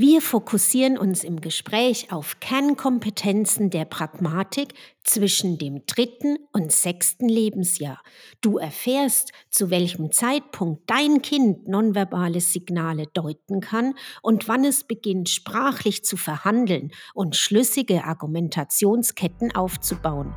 Wir 0.00 0.22
fokussieren 0.22 0.96
uns 0.96 1.24
im 1.24 1.40
Gespräch 1.40 2.12
auf 2.12 2.38
Kernkompetenzen 2.38 3.68
der 3.68 3.84
Pragmatik 3.84 4.72
zwischen 5.02 5.58
dem 5.58 5.84
dritten 5.86 6.38
und 6.52 6.70
sechsten 6.70 7.28
Lebensjahr. 7.28 8.00
Du 8.40 8.58
erfährst, 8.58 9.32
zu 9.50 9.70
welchem 9.70 10.12
Zeitpunkt 10.12 10.88
dein 10.88 11.20
Kind 11.20 11.66
nonverbale 11.66 12.40
Signale 12.40 13.06
deuten 13.12 13.60
kann 13.60 13.94
und 14.22 14.46
wann 14.46 14.64
es 14.64 14.84
beginnt, 14.84 15.30
sprachlich 15.30 16.04
zu 16.04 16.16
verhandeln 16.16 16.92
und 17.12 17.34
schlüssige 17.34 18.04
Argumentationsketten 18.04 19.56
aufzubauen. 19.56 20.32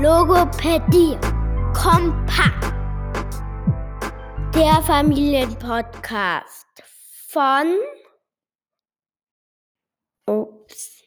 Logopädie 0.00 1.18
kompakt. 1.74 2.72
Der 4.54 4.80
Familienpodcast 4.86 6.91
von 7.32 7.78
Ups. 10.26 11.01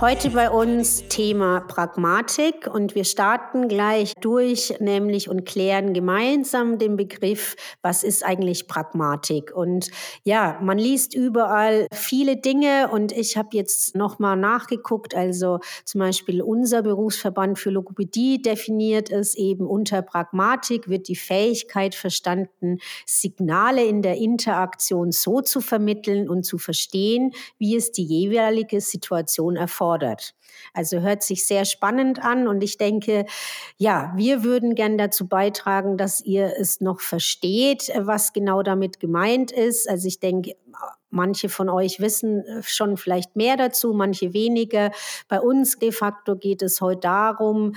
Heute 0.00 0.30
bei 0.30 0.50
uns 0.50 1.04
Thema 1.08 1.60
Pragmatik 1.60 2.68
und 2.70 2.94
wir 2.94 3.04
starten 3.04 3.68
gleich 3.68 4.12
durch, 4.20 4.74
nämlich 4.80 5.28
und 5.28 5.46
klären 5.46 5.94
gemeinsam 5.94 6.78
den 6.78 6.96
Begriff, 6.96 7.56
was 7.80 8.02
ist 8.02 8.24
eigentlich 8.24 8.68
Pragmatik? 8.68 9.54
Und 9.54 9.90
ja, 10.24 10.58
man 10.60 10.78
liest 10.78 11.14
überall 11.14 11.86
viele 11.92 12.36
Dinge 12.36 12.90
und 12.92 13.12
ich 13.12 13.36
habe 13.36 13.48
jetzt 13.52 13.94
nochmal 13.94 14.36
nachgeguckt, 14.36 15.14
also 15.14 15.60
zum 15.84 16.00
Beispiel 16.00 16.42
unser 16.42 16.82
Berufsverband 17.14 17.58
für 17.58 17.70
Logopädie 17.70 18.42
definiert 18.42 19.08
es 19.08 19.36
eben 19.36 19.66
unter 19.66 20.02
Pragmatik 20.02 20.88
wird 20.88 21.06
die 21.06 21.16
Fähigkeit 21.16 21.94
verstanden, 21.94 22.78
Signale 23.06 23.84
in 23.84 24.02
der 24.02 24.16
Interaktion 24.16 25.12
so 25.12 25.40
zu 25.40 25.60
vermitteln 25.60 26.28
und 26.28 26.44
zu 26.44 26.58
verstehen, 26.58 27.32
wie 27.58 27.76
es 27.76 27.92
die 27.92 28.04
jeweilige 28.04 28.80
Situation 28.80 29.54
erfordert. 29.56 30.34
Also 30.72 31.00
hört 31.00 31.22
sich 31.22 31.46
sehr 31.46 31.64
spannend 31.64 32.22
an 32.22 32.48
und 32.48 32.62
ich 32.62 32.78
denke, 32.78 33.26
ja, 33.76 34.12
wir 34.16 34.44
würden 34.44 34.74
gern 34.74 34.98
dazu 34.98 35.28
beitragen, 35.28 35.96
dass 35.96 36.20
ihr 36.20 36.54
es 36.58 36.80
noch 36.80 37.00
versteht, 37.00 37.90
was 37.96 38.32
genau 38.32 38.62
damit 38.62 39.00
gemeint 39.00 39.52
ist. 39.52 39.88
Also 39.88 40.08
ich 40.08 40.20
denke, 40.20 40.56
Manche 41.14 41.48
von 41.48 41.68
euch 41.68 42.00
wissen 42.00 42.44
schon 42.62 42.96
vielleicht 42.96 43.36
mehr 43.36 43.56
dazu, 43.56 43.92
manche 43.92 44.34
weniger. 44.34 44.90
Bei 45.28 45.40
uns 45.40 45.78
de 45.78 45.92
facto 45.92 46.36
geht 46.36 46.60
es 46.60 46.80
heute 46.80 47.00
darum, 47.00 47.74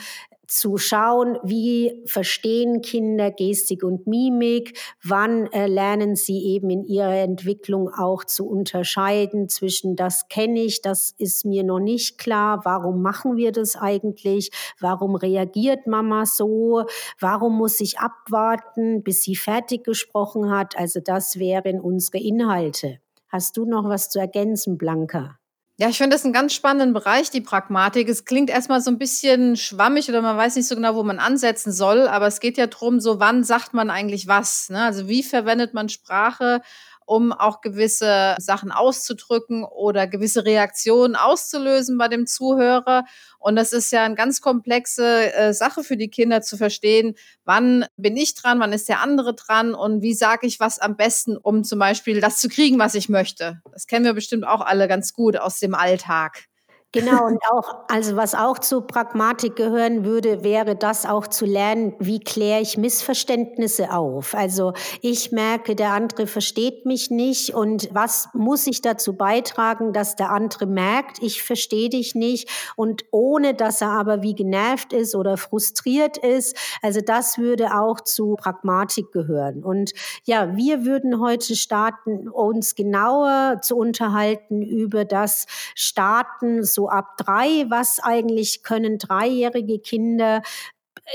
zu 0.48 0.78
schauen, 0.78 1.38
wie 1.44 2.04
verstehen 2.06 2.82
Kinder 2.82 3.32
Gestik 3.32 3.84
und 3.84 4.08
Mimik, 4.08 4.80
wann 5.04 5.48
äh, 5.48 5.68
lernen 5.68 6.16
sie 6.16 6.46
eben 6.46 6.70
in 6.70 6.84
ihrer 6.86 7.18
Entwicklung 7.18 7.90
auch 7.94 8.24
zu 8.24 8.48
unterscheiden 8.48 9.50
zwischen 9.50 9.96
das 9.98 10.30
kenne 10.30 10.62
ich, 10.62 10.82
das 10.82 11.14
ist 11.18 11.46
mir 11.46 11.64
noch 11.64 11.80
nicht 11.80 12.18
klar, 12.18 12.62
warum 12.64 13.02
machen 13.02 13.36
wir 13.36 13.52
das 13.52 13.76
eigentlich, 13.76 14.52
warum 14.80 15.16
reagiert 15.16 15.86
Mama 15.86 16.26
so, 16.26 16.86
warum 17.20 17.58
muss 17.58 17.82
ich 17.82 18.00
abwarten, 18.00 19.04
bis 19.04 19.24
sie 19.24 19.36
fertig 19.36 19.84
gesprochen 19.84 20.50
hat. 20.50 20.78
Also 20.78 21.02
das 21.02 21.38
wären 21.40 21.82
unsere 21.82 22.20
Inhalte. 22.20 23.00
Hast 23.30 23.58
du 23.58 23.66
noch 23.66 23.90
was 23.90 24.10
zu 24.10 24.20
ergänzen, 24.20 24.78
Blanca? 24.78 25.38
Ja, 25.80 25.90
ich 25.90 25.98
finde 25.98 26.16
das 26.16 26.24
einen 26.24 26.34
ganz 26.34 26.54
spannenden 26.56 26.94
Bereich, 26.94 27.30
die 27.30 27.42
Pragmatik. 27.42 28.10
Es 28.10 28.26
klingt 28.26 28.50
erstmal 28.50 28.82
so 28.82 28.90
ein 28.90 28.98
bisschen 28.98 29.56
schwammig 29.56 30.10
oder 30.10 30.24
man 30.24 30.36
weiß 30.36 30.56
nicht 30.56 30.68
so 30.68 30.74
genau, 30.74 30.96
wo 30.96 31.04
man 31.04 31.20
ansetzen 31.20 31.72
soll, 31.72 32.08
aber 32.08 32.26
es 32.26 32.40
geht 32.40 32.58
ja 32.58 32.66
darum, 32.66 33.00
so 33.00 33.20
wann 33.20 33.44
sagt 33.44 33.76
man 33.76 33.92
eigentlich 33.92 34.28
was? 34.28 34.70
Ne? 34.70 34.82
Also 34.82 35.08
wie 35.08 35.22
verwendet 35.22 35.76
man 35.76 35.88
Sprache, 35.90 36.62
um 37.08 37.32
auch 37.32 37.62
gewisse 37.62 38.36
Sachen 38.38 38.72
auszudrücken 38.72 39.64
oder 39.64 40.08
gewisse 40.08 40.46
Reaktionen 40.46 41.16
auszulösen 41.16 41.98
bei 41.98 42.10
dem 42.10 42.28
Zuhörer. 42.28 43.06
Und 43.40 43.56
das 43.56 43.72
ist 43.72 43.92
ja 43.92 44.04
eine 44.04 44.16
ganz 44.16 44.42
komplexe 44.42 45.34
äh, 45.34 45.54
Sache 45.54 45.84
für 45.84 45.96
die 45.96 46.10
Kinder 46.10 46.42
zu 46.42 46.58
verstehen, 46.58 47.16
wann 47.46 47.86
bin 47.96 48.18
ich 48.18 48.36
dran, 48.36 48.60
wann 48.60 48.74
ist 48.74 48.90
der 48.90 49.02
andere 49.02 49.34
dran 49.34 49.74
und 49.74 50.02
wie 50.02 50.14
sage 50.14 50.46
ich 50.46 50.60
was 50.60 50.80
am 50.80 50.98
besten, 50.98 51.38
um 51.38 51.64
zum 51.64 51.80
Beispiel 51.80 52.20
das 52.20 52.40
zu 52.40 52.50
kriegen, 52.50 52.78
was 52.78 52.94
ich 52.94 53.08
möchte. 53.08 53.62
Das 53.72 53.88
kennen 53.88 54.06
wir 54.06 54.14
bestimmt 54.14 54.46
auch 54.46 54.62
alle 54.62 54.90
ganz 54.90 55.14
gut 55.14 55.38
aus 55.38 55.60
dem 55.60 55.76
Alltag. 55.76 56.48
Genau, 56.94 57.26
und 57.26 57.38
auch, 57.52 57.76
also 57.90 58.16
was 58.16 58.34
auch 58.34 58.60
zu 58.60 58.80
Pragmatik 58.82 59.58
gehören 59.58 60.06
würde, 60.06 60.42
wäre 60.46 60.78
das 60.78 61.06
auch 61.06 61.28
zu 61.28 61.46
lernen, 61.46 61.94
wie 62.00 62.22
kläre 62.22 62.62
ich 62.62 62.78
Missverständnisse 62.78 63.92
auf. 63.94 64.34
Also 64.34 64.72
ich 65.02 65.34
merke, 65.34 65.76
der 65.76 65.92
andere 65.92 66.28
versteht 66.28 66.86
mich 66.86 67.12
nicht 67.12 67.54
und 67.54 67.90
was 67.94 68.30
muss 68.34 68.66
ich 68.68 68.82
dazu 68.82 69.18
beitragen, 69.18 69.92
dass 69.92 70.16
der 70.16 70.32
andere 70.32 70.66
merkt, 70.66 71.22
ich 71.22 71.44
verstehe 71.44 71.90
dich 71.90 72.16
nicht 72.16 72.50
und 72.78 73.04
ohne, 73.12 73.54
dass 73.54 73.82
er 73.82 73.90
aber 73.90 74.24
wie 74.24 74.34
genervt 74.34 74.94
ist 74.94 75.14
oder 75.14 75.36
frustriert 75.36 76.18
ist. 76.18 76.56
Also 76.82 77.02
das 77.02 77.38
würde 77.38 77.76
auch 77.78 78.00
zu 78.00 78.36
Pragmatik 78.36 79.12
gehören. 79.12 79.62
Und 79.62 79.92
ja, 80.24 80.56
wir 80.56 80.86
würden 80.86 81.20
heute 81.20 81.58
starten, 81.58 82.30
uns 82.30 82.76
genauer 82.76 83.60
zu 83.62 83.76
unterhalten 83.76 84.62
über 84.62 85.04
das 85.04 85.48
Starten 85.76 86.64
so 86.78 86.90
ab 86.90 87.18
drei, 87.18 87.66
was 87.70 88.00
eigentlich 88.00 88.62
können 88.62 89.00
dreijährige 89.00 89.80
Kinder 89.80 90.44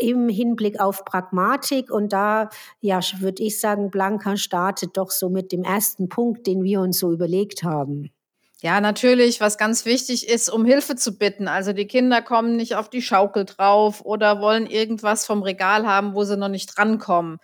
im 0.00 0.28
Hinblick 0.28 0.80
auf 0.80 1.04
Pragmatik. 1.04 1.90
Und 1.90 2.12
da, 2.12 2.48
ja, 2.80 2.98
würde 3.18 3.44
ich 3.44 3.60
sagen, 3.60 3.90
Blanca 3.90 4.36
startet 4.36 4.96
doch 4.96 5.12
so 5.12 5.28
mit 5.28 5.52
dem 5.52 5.62
ersten 5.62 6.08
Punkt, 6.08 6.48
den 6.48 6.64
wir 6.64 6.80
uns 6.80 6.98
so 6.98 7.12
überlegt 7.12 7.62
haben. 7.62 8.10
Ja, 8.60 8.80
natürlich, 8.80 9.40
was 9.40 9.56
ganz 9.56 9.84
wichtig 9.84 10.28
ist, 10.28 10.48
um 10.48 10.64
Hilfe 10.64 10.96
zu 10.96 11.16
bitten. 11.16 11.46
Also 11.46 11.72
die 11.72 11.86
Kinder 11.86 12.22
kommen 12.22 12.56
nicht 12.56 12.74
auf 12.74 12.88
die 12.88 13.02
Schaukel 13.02 13.44
drauf 13.44 14.04
oder 14.04 14.40
wollen 14.40 14.66
irgendwas 14.66 15.26
vom 15.26 15.42
Regal 15.42 15.86
haben, 15.86 16.14
wo 16.14 16.24
sie 16.24 16.36
noch 16.36 16.48
nicht 16.48 16.76
drankommen. 16.76 17.38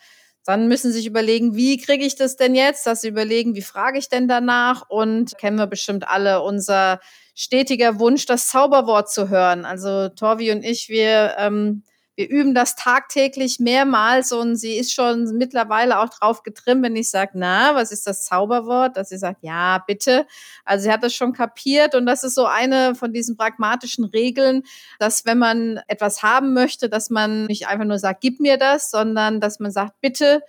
Dann 0.44 0.66
müssen 0.66 0.92
sie 0.92 0.98
sich 0.98 1.06
überlegen, 1.06 1.54
wie 1.54 1.76
kriege 1.76 2.04
ich 2.04 2.16
das 2.16 2.36
denn 2.36 2.54
jetzt? 2.54 2.86
Dass 2.86 3.02
sie 3.02 3.08
überlegen, 3.08 3.54
wie 3.54 3.62
frage 3.62 3.98
ich 3.98 4.08
denn 4.08 4.28
danach? 4.28 4.88
Und 4.88 5.36
kennen 5.38 5.58
wir 5.58 5.66
bestimmt 5.66 6.08
alle 6.08 6.40
unser 6.42 7.00
stetiger 7.38 8.00
Wunsch, 8.00 8.26
das 8.26 8.48
Zauberwort 8.48 9.10
zu 9.10 9.28
hören. 9.28 9.64
Also 9.64 10.08
Torvi 10.08 10.50
und 10.50 10.64
ich, 10.64 10.88
wir 10.88 11.36
ähm, 11.38 11.84
wir 12.16 12.28
üben 12.28 12.52
das 12.52 12.74
tagtäglich 12.74 13.60
mehrmals 13.60 14.32
und 14.32 14.56
sie 14.56 14.76
ist 14.76 14.92
schon 14.92 15.36
mittlerweile 15.36 16.00
auch 16.00 16.08
drauf 16.08 16.42
getrimmt, 16.42 16.82
wenn 16.82 16.96
ich 16.96 17.10
sage, 17.10 17.30
na, 17.34 17.76
was 17.76 17.92
ist 17.92 18.08
das 18.08 18.24
Zauberwort? 18.24 18.96
Dass 18.96 19.10
sie 19.10 19.18
sagt, 19.18 19.44
ja, 19.44 19.78
bitte. 19.86 20.26
Also 20.64 20.82
sie 20.82 20.92
hat 20.92 21.04
das 21.04 21.14
schon 21.14 21.32
kapiert 21.32 21.94
und 21.94 22.06
das 22.06 22.24
ist 22.24 22.34
so 22.34 22.46
eine 22.46 22.96
von 22.96 23.12
diesen 23.12 23.36
pragmatischen 23.36 24.04
Regeln, 24.04 24.64
dass 24.98 25.26
wenn 25.26 25.38
man 25.38 25.78
etwas 25.86 26.24
haben 26.24 26.54
möchte, 26.54 26.88
dass 26.88 27.08
man 27.08 27.46
nicht 27.46 27.68
einfach 27.68 27.84
nur 27.84 28.00
sagt, 28.00 28.20
gib 28.20 28.40
mir 28.40 28.56
das, 28.56 28.90
sondern 28.90 29.40
dass 29.40 29.60
man 29.60 29.70
sagt, 29.70 30.00
bitte, 30.00 30.42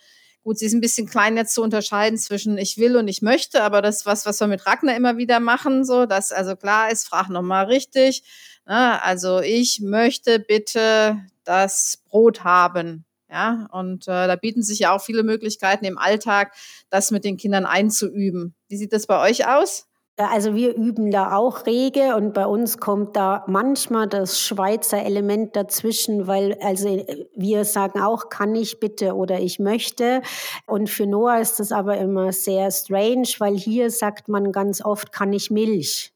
Gut, 0.44 0.58
sie 0.58 0.66
ist 0.66 0.74
ein 0.74 0.82
bisschen 0.82 1.08
klein 1.08 1.36
jetzt 1.36 1.54
zu 1.54 1.62
unterscheiden 1.62 2.18
zwischen 2.18 2.58
ich 2.58 2.78
will 2.78 2.96
und 2.96 3.08
ich 3.08 3.22
möchte, 3.22 3.62
aber 3.62 3.82
das 3.82 4.06
was, 4.06 4.26
was 4.26 4.40
wir 4.40 4.48
mit 4.48 4.66
Ragnar 4.66 4.96
immer 4.96 5.18
wieder 5.18 5.40
machen, 5.40 5.84
so, 5.84 6.06
dass 6.06 6.32
also 6.32 6.56
klar 6.56 6.92
ist, 6.92 7.08
frag 7.08 7.30
nochmal 7.30 7.66
richtig. 7.66 8.24
Ne? 8.66 9.04
Also 9.04 9.40
ich 9.42 9.82
möchte 9.82 10.40
bitte 10.40 11.18
das 11.44 12.04
Brot 12.08 12.44
haben. 12.44 13.06
Ja, 13.32 13.68
und 13.72 14.08
äh, 14.08 14.28
da 14.28 14.36
bieten 14.36 14.64
sich 14.64 14.80
ja 14.80 14.96
auch 14.96 15.02
viele 15.04 15.22
Möglichkeiten 15.22 15.86
im 15.86 16.00
Alltag, 16.00 16.56
das 16.90 17.12
mit 17.12 17.24
den 17.24 17.38
Kindern 17.38 17.68
einzuüben. 17.68 18.56
Wie 18.70 18.78
sieht 18.78 18.92
das 18.92 19.06
bei 19.06 19.22
euch 19.22 19.46
aus? 19.48 19.89
Also 20.22 20.54
wir 20.54 20.76
üben 20.76 21.12
da 21.12 21.32
auch 21.38 21.66
rege 21.66 22.18
und 22.18 22.34
bei 22.34 22.46
uns 22.46 22.78
kommt 22.78 23.16
da 23.16 23.46
manchmal 23.48 24.06
das 24.06 24.38
Schweizer 24.38 25.02
Element 25.02 25.56
dazwischen, 25.56 26.28
weil 26.28 26.58
also 26.62 26.90
wir 27.38 27.64
sagen 27.64 28.02
auch, 28.02 28.28
kann 28.28 28.54
ich 28.54 28.82
bitte 28.82 29.16
oder 29.16 29.40
ich 29.40 29.60
möchte. 29.60 30.22
Und 30.66 30.90
für 30.90 31.08
Noah 31.08 31.40
ist 31.40 31.62
das 31.62 31.72
aber 31.72 31.98
immer 32.00 32.34
sehr 32.34 32.70
strange, 32.70 33.30
weil 33.38 33.56
hier 33.56 33.92
sagt 33.92 34.28
man 34.28 34.52
ganz 34.52 34.84
oft, 34.84 35.14
kann 35.14 35.32
ich 35.32 35.52
Milch. 35.52 36.12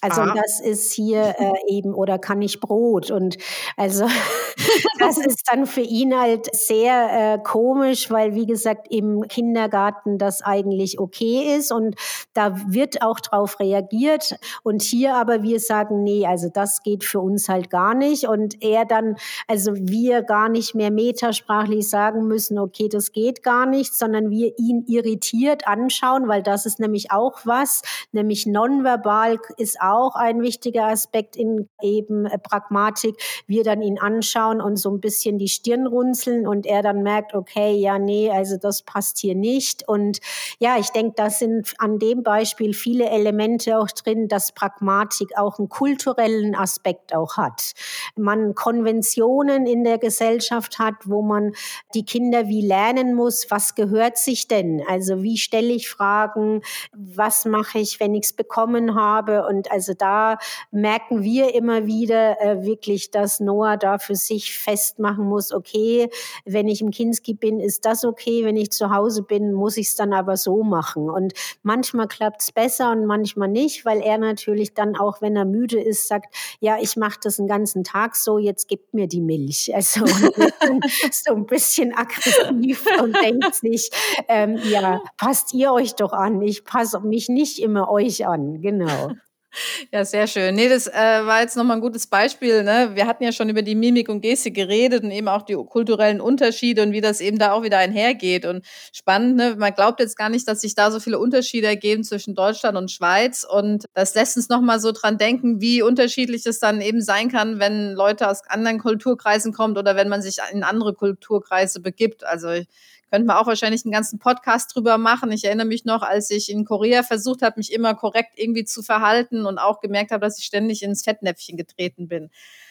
Also 0.00 0.20
ah. 0.20 0.34
das 0.34 0.60
ist 0.60 0.92
hier 0.92 1.34
äh, 1.38 1.52
eben, 1.66 1.94
oder 1.94 2.18
kann 2.18 2.40
ich 2.40 2.60
Brot? 2.60 3.10
Und 3.10 3.36
also 3.76 4.06
das 4.98 5.18
ist 5.18 5.42
dann 5.50 5.66
für 5.66 5.80
ihn 5.80 6.18
halt 6.18 6.54
sehr 6.54 7.34
äh, 7.34 7.38
komisch, 7.42 8.10
weil 8.10 8.34
wie 8.34 8.46
gesagt 8.46 8.86
im 8.90 9.22
Kindergarten 9.22 10.18
das 10.18 10.42
eigentlich 10.42 11.00
okay 11.00 11.56
ist 11.56 11.72
und 11.72 11.96
da 12.34 12.54
wird 12.68 13.02
auch 13.02 13.18
drauf 13.18 13.58
reagiert. 13.58 14.38
Und 14.62 14.82
hier 14.82 15.16
aber 15.16 15.42
wir 15.42 15.58
sagen, 15.58 16.04
nee, 16.04 16.26
also 16.26 16.48
das 16.52 16.82
geht 16.82 17.02
für 17.02 17.20
uns 17.20 17.48
halt 17.48 17.70
gar 17.70 17.94
nicht. 17.94 18.28
Und 18.28 18.62
er 18.62 18.84
dann, 18.84 19.16
also 19.48 19.72
wir 19.74 20.22
gar 20.22 20.48
nicht 20.48 20.74
mehr 20.74 20.90
metasprachlich 20.90 21.88
sagen 21.88 22.26
müssen, 22.26 22.58
okay, 22.58 22.88
das 22.88 23.12
geht 23.12 23.42
gar 23.42 23.66
nicht, 23.66 23.94
sondern 23.94 24.30
wir 24.30 24.58
ihn 24.58 24.84
irritiert 24.86 25.66
anschauen, 25.66 26.28
weil 26.28 26.42
das 26.42 26.66
ist 26.66 26.78
nämlich 26.78 27.10
auch 27.10 27.40
was, 27.44 27.82
nämlich 28.12 28.46
nonverbal 28.46 29.38
ist 29.56 29.80
auch 29.92 30.14
ein 30.14 30.42
wichtiger 30.42 30.86
Aspekt 30.86 31.36
in 31.36 31.68
eben 31.82 32.26
äh, 32.26 32.38
Pragmatik. 32.38 33.16
Wir 33.46 33.64
dann 33.64 33.82
ihn 33.82 33.98
anschauen 33.98 34.60
und 34.60 34.76
so 34.76 34.90
ein 34.90 35.00
bisschen 35.00 35.38
die 35.38 35.48
Stirn 35.48 35.86
runzeln 35.86 36.46
und 36.46 36.66
er 36.66 36.82
dann 36.82 37.02
merkt, 37.02 37.34
okay, 37.34 37.72
ja, 37.74 37.98
nee, 37.98 38.30
also 38.30 38.56
das 38.56 38.82
passt 38.82 39.18
hier 39.18 39.34
nicht. 39.34 39.88
Und 39.88 40.18
ja, 40.58 40.76
ich 40.78 40.90
denke, 40.90 41.14
das 41.16 41.38
sind 41.38 41.74
an 41.78 41.98
dem 41.98 42.22
Beispiel 42.22 42.74
viele 42.74 43.08
Elemente 43.08 43.78
auch 43.78 43.88
drin, 43.88 44.28
dass 44.28 44.52
Pragmatik 44.52 45.36
auch 45.36 45.58
einen 45.58 45.68
kulturellen 45.68 46.54
Aspekt 46.54 47.14
auch 47.14 47.36
hat. 47.36 47.72
Man 48.16 48.54
Konventionen 48.54 49.66
in 49.66 49.84
der 49.84 49.98
Gesellschaft 49.98 50.78
hat, 50.78 50.94
wo 51.04 51.22
man 51.22 51.52
die 51.94 52.04
Kinder 52.04 52.48
wie 52.48 52.66
lernen 52.66 53.14
muss, 53.14 53.50
was 53.50 53.74
gehört 53.74 54.18
sich 54.18 54.48
denn? 54.48 54.82
Also 54.88 55.22
wie 55.22 55.38
stelle 55.38 55.72
ich 55.72 55.88
Fragen? 55.88 56.62
Was 56.92 57.44
mache 57.44 57.78
ich, 57.78 58.00
wenn 58.00 58.14
ich 58.14 58.24
es 58.24 58.32
bekommen 58.32 58.94
habe? 58.94 59.46
Und 59.46 59.70
also 59.78 59.94
da 59.94 60.38
merken 60.72 61.22
wir 61.22 61.54
immer 61.54 61.86
wieder 61.86 62.40
äh, 62.40 62.64
wirklich, 62.64 63.12
dass 63.12 63.38
Noah 63.38 63.76
da 63.76 63.98
für 63.98 64.16
sich 64.16 64.58
festmachen 64.58 65.24
muss, 65.24 65.52
okay, 65.52 66.10
wenn 66.44 66.66
ich 66.66 66.80
im 66.80 66.90
Kinski 66.90 67.34
bin, 67.34 67.60
ist 67.60 67.84
das 67.84 68.04
okay, 68.04 68.44
wenn 68.44 68.56
ich 68.56 68.72
zu 68.72 68.90
Hause 68.90 69.22
bin, 69.22 69.52
muss 69.52 69.76
ich 69.76 69.86
es 69.86 69.94
dann 69.94 70.12
aber 70.12 70.36
so 70.36 70.64
machen. 70.64 71.08
Und 71.08 71.32
manchmal 71.62 72.08
klappt 72.08 72.42
es 72.42 72.50
besser 72.50 72.90
und 72.90 73.06
manchmal 73.06 73.46
nicht, 73.46 73.84
weil 73.84 74.00
er 74.00 74.18
natürlich 74.18 74.74
dann 74.74 74.96
auch, 74.96 75.22
wenn 75.22 75.36
er 75.36 75.44
müde 75.44 75.80
ist, 75.80 76.08
sagt, 76.08 76.34
ja, 76.58 76.78
ich 76.80 76.96
mache 76.96 77.20
das 77.22 77.36
den 77.36 77.46
ganzen 77.46 77.84
Tag 77.84 78.16
so, 78.16 78.38
jetzt 78.38 78.66
gibt 78.66 78.94
mir 78.94 79.06
die 79.06 79.20
Milch. 79.20 79.72
Also 79.78 80.04
so 80.06 81.34
ein 81.34 81.46
bisschen 81.46 81.94
aggressiv 81.94 82.84
und 83.02 83.14
denkt 83.22 83.54
sich, 83.54 83.90
ähm, 84.26 84.58
ja, 84.64 85.00
passt 85.16 85.54
ihr 85.54 85.72
euch 85.72 85.94
doch 85.94 86.12
an, 86.12 86.42
ich 86.42 86.64
passe 86.64 86.98
mich 87.00 87.28
nicht 87.28 87.60
immer 87.60 87.88
euch 87.88 88.26
an, 88.26 88.60
genau. 88.60 89.12
Ja, 89.92 90.04
sehr 90.04 90.26
schön. 90.26 90.54
Nee, 90.54 90.68
das 90.68 90.86
äh, 90.86 90.92
war 90.92 91.40
jetzt 91.40 91.56
nochmal 91.56 91.76
ein 91.76 91.80
gutes 91.80 92.06
Beispiel. 92.06 92.62
Ne? 92.62 92.90
Wir 92.94 93.06
hatten 93.06 93.24
ja 93.24 93.32
schon 93.32 93.48
über 93.48 93.62
die 93.62 93.74
Mimik 93.74 94.08
und 94.08 94.20
Gestik 94.20 94.54
geredet 94.54 95.02
und 95.02 95.10
eben 95.10 95.28
auch 95.28 95.42
die 95.42 95.54
kulturellen 95.54 96.20
Unterschiede 96.20 96.82
und 96.82 96.92
wie 96.92 97.00
das 97.00 97.20
eben 97.20 97.38
da 97.38 97.52
auch 97.52 97.62
wieder 97.62 97.78
einhergeht. 97.78 98.44
Und 98.44 98.64
spannend, 98.92 99.36
ne? 99.36 99.56
man 99.58 99.74
glaubt 99.74 100.00
jetzt 100.00 100.16
gar 100.16 100.28
nicht, 100.28 100.46
dass 100.48 100.60
sich 100.60 100.74
da 100.74 100.90
so 100.90 101.00
viele 101.00 101.18
Unterschiede 101.18 101.66
ergeben 101.66 102.04
zwischen 102.04 102.34
Deutschland 102.34 102.76
und 102.76 102.90
Schweiz. 102.90 103.44
Und 103.44 103.86
das 103.94 104.14
lässt 104.14 104.36
uns 104.36 104.48
nochmal 104.48 104.80
so 104.80 104.92
dran 104.92 105.18
denken, 105.18 105.60
wie 105.60 105.82
unterschiedlich 105.82 106.44
es 106.46 106.58
dann 106.58 106.80
eben 106.80 107.00
sein 107.00 107.30
kann, 107.30 107.58
wenn 107.58 107.92
Leute 107.92 108.28
aus 108.28 108.42
anderen 108.48 108.78
Kulturkreisen 108.78 109.52
kommen 109.52 109.76
oder 109.76 109.96
wenn 109.96 110.08
man 110.08 110.22
sich 110.22 110.38
in 110.52 110.62
andere 110.62 110.94
Kulturkreise 110.94 111.80
begibt. 111.80 112.24
Also 112.24 112.50
ich 112.50 112.66
könnten 113.10 113.26
wir 113.26 113.40
auch 113.40 113.46
wahrscheinlich 113.46 113.84
einen 113.84 113.92
ganzen 113.92 114.18
Podcast 114.18 114.74
drüber 114.74 114.98
machen. 114.98 115.32
Ich 115.32 115.44
erinnere 115.44 115.66
mich 115.66 115.84
noch, 115.84 116.02
als 116.02 116.30
ich 116.30 116.50
in 116.50 116.64
Korea 116.64 117.02
versucht 117.02 117.42
habe, 117.42 117.54
mich 117.58 117.72
immer 117.72 117.94
korrekt 117.94 118.32
irgendwie 118.36 118.64
zu 118.64 118.82
verhalten 118.82 119.46
und 119.46 119.58
auch 119.58 119.80
gemerkt 119.80 120.10
habe, 120.10 120.24
dass 120.24 120.38
ich 120.38 120.44
ständig 120.44 120.82
ins 120.82 121.02
Fettnäpfchen 121.02 121.56
getreten 121.56 122.08
bin. 122.08 122.30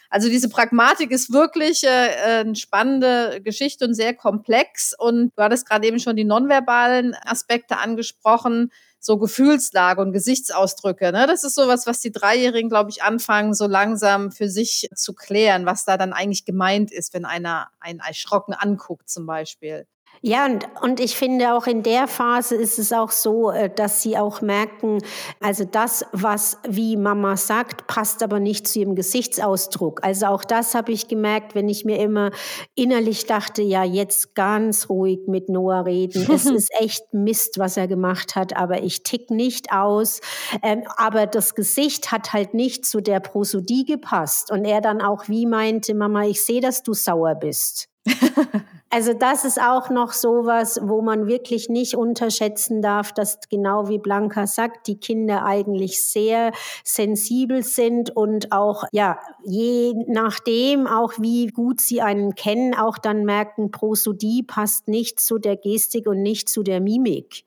Also 0.09 0.29
diese 0.29 0.49
Pragmatik 0.49 1.11
ist 1.11 1.33
wirklich 1.33 1.83
äh, 1.83 2.39
eine 2.39 2.55
spannende 2.55 3.41
Geschichte 3.43 3.85
und 3.85 3.93
sehr 3.93 4.13
komplex. 4.13 4.93
Und 4.97 5.33
du 5.35 5.43
hattest 5.43 5.67
gerade 5.67 5.85
eben 5.87 5.99
schon 5.99 6.15
die 6.15 6.23
nonverbalen 6.23 7.15
Aspekte 7.25 7.77
angesprochen, 7.77 8.71
so 8.99 9.17
Gefühlslage 9.17 10.01
und 10.01 10.11
Gesichtsausdrücke. 10.13 11.11
Ne? 11.11 11.27
Das 11.27 11.43
ist 11.43 11.55
sowas, 11.55 11.87
was 11.87 12.01
die 12.01 12.11
Dreijährigen, 12.11 12.69
glaube 12.69 12.89
ich, 12.89 13.03
anfangen, 13.03 13.53
so 13.53 13.67
langsam 13.67 14.31
für 14.31 14.49
sich 14.49 14.89
zu 14.95 15.13
klären, 15.13 15.65
was 15.65 15.85
da 15.85 15.97
dann 15.97 16.13
eigentlich 16.13 16.45
gemeint 16.45 16.91
ist, 16.91 17.13
wenn 17.13 17.25
einer 17.25 17.69
einen 17.79 17.99
erschrocken 17.99 18.53
anguckt 18.53 19.09
zum 19.09 19.25
Beispiel. 19.25 19.87
Ja, 20.21 20.45
und, 20.45 20.67
und 20.81 20.99
ich 20.99 21.15
finde 21.15 21.53
auch 21.53 21.67
in 21.67 21.83
der 21.83 22.07
Phase 22.07 22.55
ist 22.55 22.79
es 22.79 22.91
auch 22.91 23.11
so, 23.11 23.51
äh, 23.51 23.69
dass 23.69 24.01
sie 24.01 24.17
auch 24.17 24.41
merken, 24.41 24.99
also 25.39 25.63
das, 25.63 26.05
was 26.11 26.57
wie 26.67 26.97
Mama 26.97 27.37
sagt, 27.37 27.87
passt 27.87 28.23
aber 28.23 28.39
nicht 28.39 28.67
zu 28.67 28.79
ihrem 28.79 28.95
Gesichtsausdruck. 28.95 30.03
Also 30.03 30.27
auch 30.27 30.43
das 30.43 30.73
habe 30.73 30.91
ich 30.91 31.07
gemerkt, 31.07 31.55
wenn 31.55 31.69
ich 31.69 31.85
mir 31.85 31.99
immer 31.99 32.31
innerlich 32.75 33.25
dachte, 33.25 33.61
ja, 33.61 33.83
jetzt 33.83 34.35
ganz 34.35 34.89
ruhig 34.89 35.19
mit 35.27 35.49
Noah 35.49 35.85
reden. 35.85 36.27
es 36.31 36.45
ist 36.45 36.71
echt 36.79 37.13
Mist, 37.13 37.59
was 37.59 37.77
er 37.77 37.87
gemacht 37.87 38.35
hat, 38.35 38.55
aber 38.55 38.83
ich 38.83 39.03
tick 39.03 39.29
nicht 39.29 39.71
aus. 39.71 40.21
Ähm, 40.63 40.83
aber 40.97 41.27
das 41.27 41.55
Gesicht 41.55 42.11
hat 42.11 42.33
halt 42.33 42.53
nicht 42.53 42.85
zu 42.85 43.01
der 43.01 43.19
Prosodie 43.19 43.85
gepasst. 43.85 44.51
Und 44.51 44.65
er 44.65 44.81
dann 44.81 45.01
auch 45.01 45.27
wie 45.27 45.45
meinte, 45.45 45.93
Mama, 45.93 46.23
ich 46.23 46.43
sehe, 46.43 46.61
dass 46.61 46.83
du 46.83 46.93
sauer 46.93 47.35
bist. 47.35 47.89
Also 48.89 49.11
das 49.11 49.43
ist 49.43 49.61
auch 49.61 49.89
noch 49.89 50.13
sowas, 50.13 50.79
wo 50.81 51.01
man 51.01 51.27
wirklich 51.27 51.67
nicht 51.67 51.95
unterschätzen 51.97 52.81
darf, 52.81 53.11
dass 53.11 53.37
genau 53.49 53.89
wie 53.89 53.97
Blanca 53.97 54.47
sagt, 54.47 54.87
die 54.87 54.97
Kinder 54.97 55.43
eigentlich 55.43 56.01
sehr 56.01 56.53
sensibel 56.85 57.63
sind 57.63 58.15
und 58.15 58.53
auch, 58.53 58.85
ja, 58.93 59.19
je 59.43 59.93
nachdem 60.07 60.87
auch 60.87 61.11
wie 61.19 61.47
gut 61.47 61.81
sie 61.81 62.01
einen 62.01 62.35
kennen, 62.35 62.75
auch 62.75 62.97
dann 62.97 63.25
merken, 63.25 63.71
Prosodie 63.71 64.41
passt 64.41 64.87
nicht 64.87 65.19
zu 65.19 65.37
der 65.37 65.57
Gestik 65.57 66.07
und 66.07 66.21
nicht 66.21 66.47
zu 66.47 66.63
der 66.63 66.79
Mimik. 66.79 67.43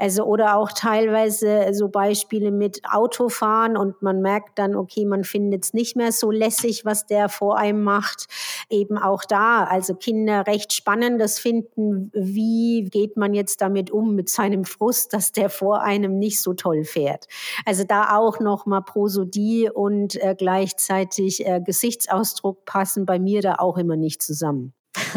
Also 0.00 0.24
oder 0.24 0.56
auch 0.56 0.72
teilweise 0.72 1.68
so 1.72 1.88
Beispiele 1.88 2.50
mit 2.50 2.80
Autofahren 2.90 3.76
und 3.76 4.00
man 4.00 4.22
merkt 4.22 4.58
dann, 4.58 4.74
okay, 4.74 5.04
man 5.04 5.24
findet 5.24 5.64
es 5.64 5.74
nicht 5.74 5.94
mehr 5.94 6.10
so 6.10 6.30
lässig, 6.30 6.86
was 6.86 7.06
der 7.06 7.28
vor 7.28 7.58
einem 7.58 7.84
macht. 7.84 8.26
Eben 8.70 8.96
auch 8.96 9.24
da, 9.26 9.64
also 9.64 9.94
Kinder 9.94 10.46
recht 10.46 10.72
spannendes 10.72 11.38
finden, 11.38 12.10
wie 12.14 12.88
geht 12.90 13.18
man 13.18 13.34
jetzt 13.34 13.60
damit 13.60 13.90
um 13.90 14.14
mit 14.14 14.30
seinem 14.30 14.64
Frust, 14.64 15.12
dass 15.12 15.32
der 15.32 15.50
vor 15.50 15.82
einem 15.82 16.18
nicht 16.18 16.40
so 16.40 16.54
toll 16.54 16.84
fährt. 16.84 17.26
Also 17.66 17.84
da 17.84 18.16
auch 18.16 18.40
noch 18.40 18.64
mal 18.64 18.80
Prosodie 18.80 19.68
und 19.68 20.16
äh, 20.16 20.34
gleichzeitig 20.34 21.46
äh, 21.46 21.60
Gesichtsausdruck 21.60 22.64
passen 22.64 23.04
bei 23.04 23.18
mir 23.18 23.42
da 23.42 23.56
auch 23.56 23.76
immer 23.76 23.96
nicht 23.96 24.22
zusammen. 24.22 24.72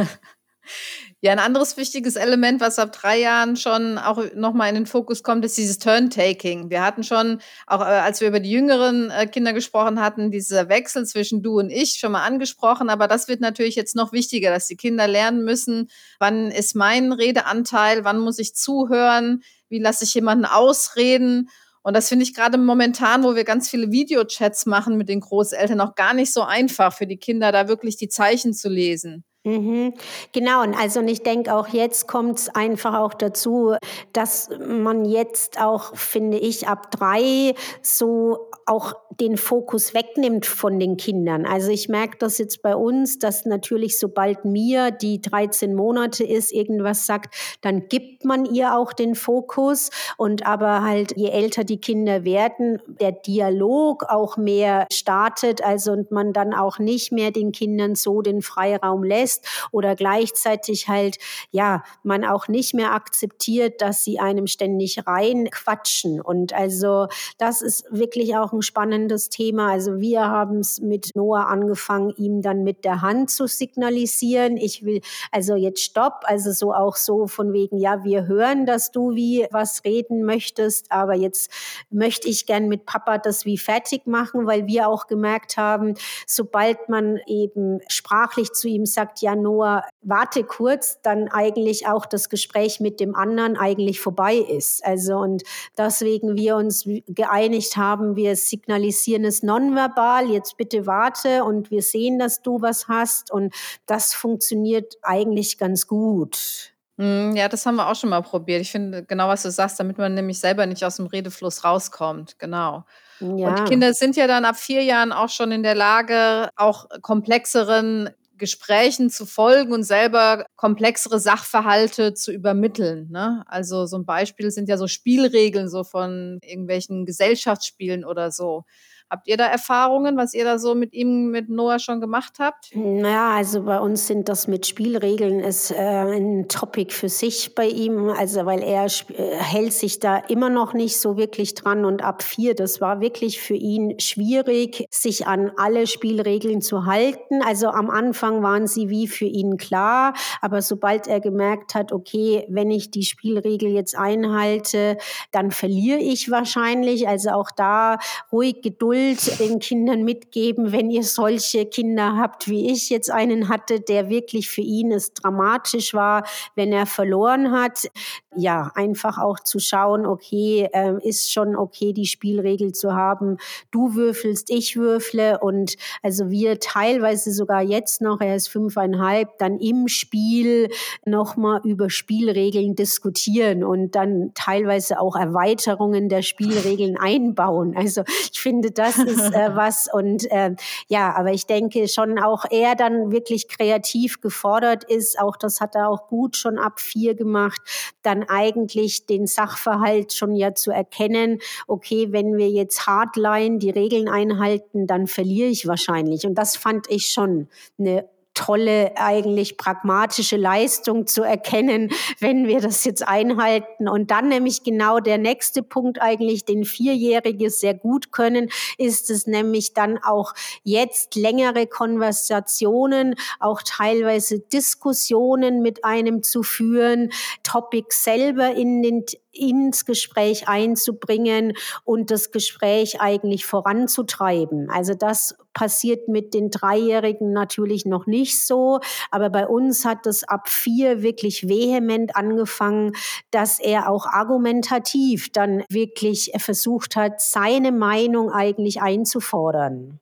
Ja, 1.25 1.31
ein 1.31 1.40
anderes 1.40 1.78
wichtiges 1.78 2.18
Element, 2.18 2.60
was 2.60 2.78
ab 2.80 2.92
drei 2.92 3.18
Jahren 3.18 3.56
schon 3.56 3.98
auch 3.98 4.22
nochmal 4.36 4.68
in 4.68 4.75
den 4.75 4.86
Fokus 4.86 5.24
kommt, 5.24 5.46
ist 5.46 5.58
dieses 5.58 5.80
Turn-Taking. 5.80 6.70
Wir 6.70 6.84
hatten 6.84 7.02
schon, 7.02 7.40
auch 7.66 7.80
äh, 7.80 7.86
als 7.86 8.20
wir 8.20 8.28
über 8.28 8.42
die 8.42 8.52
jüngeren 8.52 9.10
äh, 9.10 9.25
Kinder 9.25 9.54
gesprochen 9.54 10.02
hatten, 10.02 10.31
dieser 10.31 10.68
Wechsel 10.68 11.06
zwischen 11.06 11.42
du 11.42 11.60
und 11.60 11.70
ich 11.70 11.94
schon 11.94 12.12
mal 12.12 12.25
angesprochen. 12.25 12.90
Aber 12.90 13.08
das 13.08 13.30
wird 13.30 13.40
natürlich 13.40 13.78
jetzt 13.78 13.96
noch 13.96 14.12
wichtiger, 14.12 14.50
dass 14.50 14.68
die 14.68 14.75
Kinder 14.75 15.08
lernen 15.08 15.46
müssen, 15.46 15.90
wann 16.20 16.52
ist 16.52 16.75
mein 16.75 17.14
Redeanteil, 17.14 18.04
wann 18.04 18.20
muss 18.20 18.38
ich 18.38 18.54
zuhören, 18.54 19.44
wie 19.70 19.80
lasse 19.80 20.04
ich 20.04 20.14
jemanden 20.14 20.44
ausreden. 20.44 21.48
Und 21.84 21.96
das 21.96 22.10
finde 22.10 22.24
ich 22.24 22.34
gerade 22.36 22.58
momentan, 22.58 23.24
wo 23.24 23.34
wir 23.34 23.46
ganz 23.46 23.70
viele 23.70 23.94
Videochats 23.94 24.65
machen 24.65 24.98
mit 24.98 25.08
den 25.08 25.22
Großeltern, 25.22 25.80
auch 25.80 25.96
gar 25.96 26.13
nicht 26.13 26.34
so 26.34 26.42
einfach 26.42 26.92
für 26.94 27.08
die 27.08 27.18
Kinder, 27.18 27.53
da 27.53 27.70
wirklich 27.70 27.96
die 27.96 28.10
Zeichen 28.10 28.53
zu 28.53 28.68
lesen. 28.68 29.24
Mhm. 29.45 29.93
Genau, 30.31 30.63
und 30.63 30.73
also 30.73 31.01
und 31.01 31.09
ich 31.09 31.21
denke 31.21 31.53
auch 31.53 31.67
jetzt 31.67 32.07
kommt 32.07 32.39
es 32.39 32.50
einfach 32.55 32.97
auch 32.97 33.13
dazu, 33.13 33.75
dass 34.13 34.50
man 34.65 35.03
jetzt 35.03 35.59
auch, 35.59 35.97
finde 35.97 36.38
ich, 36.38 36.69
ab 36.69 36.91
drei 36.91 37.53
so 37.81 38.50
auch 38.65 38.93
den 39.19 39.35
Fokus 39.35 39.93
wegnimmt 39.93 40.45
von 40.45 40.79
den 40.79 40.95
Kindern. 40.95 41.45
Also 41.45 41.69
ich 41.71 41.89
merke 41.89 42.17
das 42.19 42.38
jetzt 42.38 42.62
bei 42.62 42.73
uns, 42.73 43.19
dass 43.19 43.45
natürlich 43.45 44.00
sobald 44.00 44.45
mir 44.45 44.91
die 44.91 45.19
13 45.19 45.75
Monate 45.75 46.23
ist, 46.23 46.53
irgendwas 46.53 47.05
sagt, 47.05 47.35
dann 47.59 47.89
gibt 47.89 48.23
man 48.23 48.45
ihr 48.45 48.77
auch 48.77 48.93
den 48.93 49.13
Fokus. 49.13 49.89
Und 50.17 50.45
aber 50.45 50.83
halt, 50.83 51.17
je 51.17 51.29
älter 51.29 51.65
die 51.65 51.81
Kinder 51.81 52.23
werden, 52.23 52.81
der 53.01 53.12
Dialog 53.12 54.05
auch 54.07 54.38
mehr 54.38 54.88
startet, 54.91 55.62
also 55.62 55.91
und 55.91 56.12
man 56.12 56.31
dann 56.31 56.53
auch 56.53 56.79
nicht 56.79 57.12
mehr 57.12 57.31
den 57.31 57.51
Kindern 57.51 57.95
so 57.95 58.21
den 58.21 58.41
Freiraum 58.41 59.03
lässt 59.03 59.33
lässt 59.34 59.46
oder 59.72 59.96
gleichzeitig 59.96 60.88
halt, 60.88 61.18
ja, 61.52 61.84
man 62.04 62.25
auch 62.25 62.48
nicht 62.48 62.74
mehr 62.74 62.94
akzeptiert, 62.94 63.82
dass 63.82 64.04
sie 64.04 64.20
einem 64.20 64.48
ständig 64.48 65.06
reinquatschen. 65.08 66.22
Und 66.22 66.54
also 66.54 67.08
das 67.38 67.62
ist 67.62 67.86
wirklich 67.90 68.36
auch 68.36 68.54
ein 68.54 68.62
spannendes 68.62 69.30
Thema. 69.30 69.72
Also 69.72 70.00
wir 70.00 70.22
haben 70.22 70.60
es 70.60 70.80
mit 70.80 71.12
Noah 71.16 71.48
angefangen, 71.48 72.13
ihm 72.18 72.42
dann 72.42 72.63
mit 72.63 72.86
der 72.86 73.02
Hand 73.02 73.30
zu 73.30 73.48
signalisieren. 73.48 74.58
Ich 74.58 74.84
will 74.84 75.02
also 75.32 75.56
jetzt 75.56 75.82
stopp, 75.82 76.24
also 76.25 76.52
so 76.52 76.74
auch 76.74 76.96
so 76.96 77.28
von 77.28 77.54
wegen, 77.54 77.78
ja, 77.78 78.04
wir 78.04 78.28
hören, 78.28 78.66
dass 78.66 78.92
du 78.92 79.16
wie 79.16 79.48
was 79.52 79.84
reden 79.84 80.24
möchtest, 80.24 80.92
aber 80.92 81.16
jetzt 81.16 81.52
möchte 81.90 82.28
ich 82.28 82.46
gern 82.46 82.68
mit 82.68 82.86
Papa 82.86 83.18
das 83.18 83.46
wie 83.46 83.58
fertig 83.58 84.06
machen, 84.08 84.46
weil 84.46 84.68
wir 84.68 84.88
auch 84.88 85.08
gemerkt 85.08 85.58
haben, 85.58 85.96
sobald 86.28 86.90
man 86.90 87.20
eben 87.28 87.80
sprachlich 87.88 88.52
zu 88.52 88.68
ihm 88.68 88.86
sagt, 88.86 89.22
ja, 89.24 89.36
Noah, 89.36 89.84
warte 90.01 90.44
kurz, 90.44 91.01
dann 91.01 91.30
eigentlich 91.30 91.88
auch 91.88 92.06
das 92.06 92.30
Gespräch 92.30 92.80
mit 92.80 93.00
dem 93.00 93.15
anderen 93.15 93.58
eigentlich 93.58 94.00
vorbei 94.00 94.36
ist. 94.36 94.86
Also 94.86 95.18
und 95.18 95.44
deswegen 95.77 96.36
wir 96.36 96.58
uns 96.58 96.88
geeinigt 97.08 97.77
haben, 97.77 98.15
wir 98.15 98.36
signalisieren 98.36 99.25
es 99.25 99.42
nonverbal, 99.42 100.30
jetzt 100.30 100.58
bitte 100.58 100.86
warte 100.86 101.44
und 101.44 101.72
wir 101.72 101.82
sehen, 101.82 102.20
dass 102.20 102.42
du 102.42 102.62
was 102.62 102.88
hast 102.88 103.32
und 103.32 103.53
das 103.86 104.13
funktioniert 104.13 104.98
eigentlich 105.01 105.58
ganz 105.58 105.88
gut. 105.88 106.74
Hm, 106.98 107.36
ja, 107.36 107.50
das 107.50 107.65
haben 107.65 107.75
wir 107.75 107.89
auch 107.89 107.96
schon 107.96 108.12
mal 108.12 108.22
probiert. 108.22 108.62
Ich 108.62 108.72
finde 108.72 109.03
genau, 109.03 109.27
was 109.27 109.42
du 109.42 109.50
sagst, 109.50 109.80
damit 109.80 109.98
man 109.98 110.13
nämlich 110.13 110.39
selber 110.39 110.65
nicht 110.68 110.86
aus 110.86 110.98
dem 110.98 111.08
Redefluss 111.08 111.63
rauskommt. 111.63 112.38
Genau. 112.38 112.86
Ja. 113.20 113.50
Und 113.50 113.60
die 113.60 113.63
Kinder 113.63 113.94
sind 113.94 114.15
ja 114.15 114.27
dann 114.27 114.46
ab 114.46 114.58
vier 114.58 114.84
Jahren 114.84 115.12
auch 115.12 115.30
schon 115.30 115.51
in 115.51 115.63
der 115.63 115.75
Lage, 115.75 116.50
auch 116.56 116.88
komplexeren 117.01 118.10
Gesprächen 118.43 119.09
zu 119.09 119.25
folgen 119.25 119.71
und 119.71 119.83
selber 119.83 120.45
komplexere 120.57 121.17
Sachverhalte 121.17 122.13
zu 122.13 122.33
übermitteln. 122.33 123.07
Ne? 123.09 123.41
Also 123.47 123.85
so 123.85 123.97
ein 123.97 124.05
Beispiel 124.05 124.51
sind 124.51 124.67
ja 124.67 124.75
so 124.77 124.88
Spielregeln 124.88 125.69
so 125.69 125.85
von 125.85 126.39
irgendwelchen 126.43 127.05
Gesellschaftsspielen 127.05 128.03
oder 128.03 128.31
so. 128.31 128.65
Habt 129.13 129.27
ihr 129.27 129.38
da 129.38 129.46
Erfahrungen, 129.46 130.17
was 130.17 130.34
ihr 130.34 130.43
da 130.43 130.58
so 130.58 130.74
mit 130.74 130.96
ihm, 130.96 131.29
mit 131.29 131.48
Noah 131.48 131.77
schon 131.77 132.01
gemacht 132.01 132.38
habt? 132.39 132.72
Naja, 132.74 133.29
also 133.36 133.62
bei 133.62 133.79
uns 133.79 134.08
sind 134.08 134.27
das 134.27 134.48
mit 134.48 134.65
Spielregeln 134.65 135.39
ist 135.39 135.70
äh, 135.70 135.75
ein 135.75 136.48
Topic 136.48 136.91
für 136.91 137.10
sich 137.10 137.53
bei 137.53 137.67
ihm, 137.67 138.10
also 138.10 138.48
weil 138.48 138.63
er 138.63 138.86
äh, 138.86 139.36
hält 139.36 139.74
sich 139.74 140.00
da 140.00 140.17
immer 140.17 140.50
noch 140.50 140.74
nicht 140.74 140.98
so 140.98 141.15
wirklich 141.15 141.53
dran 141.53 141.86
und 141.86 142.03
ab 142.03 142.24
vier, 142.24 142.55
das 142.55 142.82
war 142.82 143.01
wirklich 143.01 143.39
für 143.39 143.53
ihn 143.53 144.00
schwierig, 144.00 144.88
sich 144.89 145.27
an 145.27 145.51
alle 145.58 145.86
Spielregeln 145.86 146.63
zu 146.63 146.88
halten. 146.88 147.43
Also 147.46 147.67
am 147.67 147.91
Anfang 147.91 148.41
waren 148.41 148.65
sie 148.65 148.89
wie 148.89 149.08
für 149.08 149.25
ihn 149.25 149.58
klar, 149.58 150.15
aber 150.41 150.63
sobald 150.63 151.05
er 151.05 151.20
gemerkt 151.20 151.75
hat, 151.75 151.91
okay, 151.91 152.48
wenn 152.50 152.72
ich 152.72 152.89
die 152.89 153.03
Spielregel 153.03 153.70
jetzt 153.70 153.96
einhalte, 153.96 154.98
dann 155.29 155.51
verliere 155.51 156.00
ich 156.00 156.32
wahrscheinlich. 156.32 157.08
Also 157.08 157.29
auch 157.29 157.51
da 157.51 158.00
ruhig 158.32 158.63
Geduld 158.63 159.02
Geduld 159.03 159.39
den 159.39 159.60
Kindern 159.60 160.03
mitgeben, 160.03 160.72
wenn 160.72 160.89
ihr 160.89 161.03
solche 161.03 161.65
Kinder 161.65 162.15
habt, 162.17 162.48
wie 162.48 162.72
ich 162.72 162.89
jetzt 162.89 163.12
einen 163.12 163.50
hatte, 163.50 163.81
der 163.81 164.10
wirklich 164.10 164.50
für 164.50 164.62
ihn 164.62 164.91
es 164.91 165.13
dramatisch 165.13 165.93
war, 165.93 166.25
wenn 166.55 166.72
er 166.72 166.86
verloren 166.86 167.51
hat. 167.51 167.89
Ja, 168.36 168.72
einfach 168.74 169.19
auch 169.19 169.39
zu 169.39 169.60
schauen, 169.60 170.05
okay, 170.07 170.67
äh, 170.74 170.95
ist 171.07 171.31
schon 171.31 171.55
okay, 171.55 171.93
die 171.93 172.05
Spielregel 172.05 172.72
zu 172.72 172.93
haben. 172.93 173.38
Du 173.72 173.93
würfelst, 173.93 174.50
ich 174.50 174.75
würfle 174.75 175.39
und 175.39 175.75
also 176.01 176.29
wir 176.31 176.60
teilweise 176.60 177.31
sogar 177.31 177.62
jetzt 177.62 178.01
noch, 178.01 178.22
er 178.22 178.36
ist 178.36 178.48
fünfeinhalb, 178.48 179.38
dann 179.38 179.60
im 179.60 179.88
Spiel 179.88 180.69
nochmal 181.05 181.62
über 181.63 181.89
Spielregeln 181.89 182.75
diskutieren 182.75 183.63
und 183.63 183.95
dann 183.95 184.31
teilweise 184.33 185.00
auch 185.00 185.15
Erweiterungen 185.15 186.10
der 186.10 186.24
Spielregeln 186.24 186.98
einbauen. 186.98 187.75
Also 187.77 188.03
ich 188.31 188.39
finde, 188.39 188.72
das 188.72 188.83
das 188.84 188.98
ist 188.98 189.34
äh, 189.34 189.50
was. 189.56 189.88
Und 189.92 190.30
äh, 190.32 190.56
ja, 190.88 191.16
aber 191.16 191.32
ich 191.32 191.46
denke 191.46 191.88
schon 191.88 192.20
auch 192.20 192.46
er 192.50 192.75
dann 192.75 193.12
wirklich 193.12 193.48
kreativ 193.48 194.22
gefordert 194.22 194.84
ist. 194.84 195.20
Auch 195.20 195.38
das 195.38 195.62
hat 195.62 195.75
er 195.75 195.90
auch 195.90 196.08
gut 196.08 196.36
schon 196.36 196.58
ab 196.58 196.80
vier 196.80 197.16
gemacht, 197.16 197.62
dann 198.02 198.24
eigentlich 198.24 199.06
den 199.06 199.28
Sachverhalt 199.28 200.13
schon 200.13 200.36
ja 200.36 200.54
zu 200.54 200.72
erkennen. 200.72 201.40
Okay, 201.68 202.08
wenn 202.12 202.38
wir 202.38 202.50
jetzt 202.50 202.86
Hardline 202.88 203.60
die 203.60 203.70
Regeln 203.70 204.10
einhalten, 204.10 204.88
dann 204.88 205.08
verliere 205.08 205.50
ich 205.50 205.68
wahrscheinlich. 205.68 206.25
Und 206.25 206.36
das 206.36 206.58
fand 206.58 206.90
ich 206.90 207.08
schon 207.08 207.48
eine 207.80 208.06
tolle, 208.34 208.92
eigentlich 208.96 209.58
pragmatische 209.58 210.38
Leistung 210.38 211.08
zu 211.08 211.24
erkennen, 211.24 211.92
wenn 212.20 212.48
wir 212.48 212.62
das 212.62 212.84
jetzt 212.84 213.08
einhalten. 213.08 213.88
Und 213.88 214.12
dann 214.12 214.30
nämlich 214.30 214.63
genau 214.63 215.00
der 215.00 215.18
nächste 215.18 215.63
Punkt 215.63 216.02
eigentlich, 216.02 216.46
den 216.46 216.66
Vierjährige 216.66 217.50
sehr 217.50 217.74
gut 217.74 218.12
können, 218.12 218.50
ist 218.78 219.10
es 219.10 219.28
nämlich 219.28 219.74
dann 219.74 219.98
auch 219.98 220.34
jetzt 220.63 221.16
längere 221.16 221.68
Konversationen, 221.68 223.16
auch 223.40 223.62
teilweise 223.63 224.40
Diskussionen 224.40 225.62
mit 225.62 225.86
einem 225.86 226.24
zu 226.24 226.44
führen, 226.44 227.12
Topics 227.44 228.04
selber 228.04 228.54
in 228.56 228.82
den 228.82 229.06
ins 229.34 229.86
Gespräch 229.86 230.48
einzubringen 230.48 231.54
und 231.84 232.12
das 232.12 232.32
Gespräch 232.32 233.02
eigentlich 233.02 233.46
voranzutreiben. 233.46 234.70
Also 234.70 234.94
das 234.94 235.36
passiert 235.54 236.08
mit 236.08 236.34
den 236.34 236.50
Dreijährigen 236.50 237.34
natürlich 237.34 237.86
noch 237.86 238.06
nicht 238.06 238.46
so, 238.46 238.80
aber 239.12 239.30
bei 239.30 239.48
uns 239.48 239.86
hat 239.86 240.06
es 240.08 240.24
ab 240.24 240.50
vier 240.50 241.02
wirklich 241.02 241.48
vehement 241.48 242.16
angefangen, 242.16 242.94
dass 243.32 243.60
er 243.60 243.90
auch 243.90 244.06
argumentativ 244.06 245.32
dann 245.32 245.63
wirklich 245.70 246.32
versucht 246.38 246.96
hat, 246.96 247.22
seine 247.22 247.72
Meinung 247.72 248.32
eigentlich 248.32 248.82
einzufordern. 248.82 250.00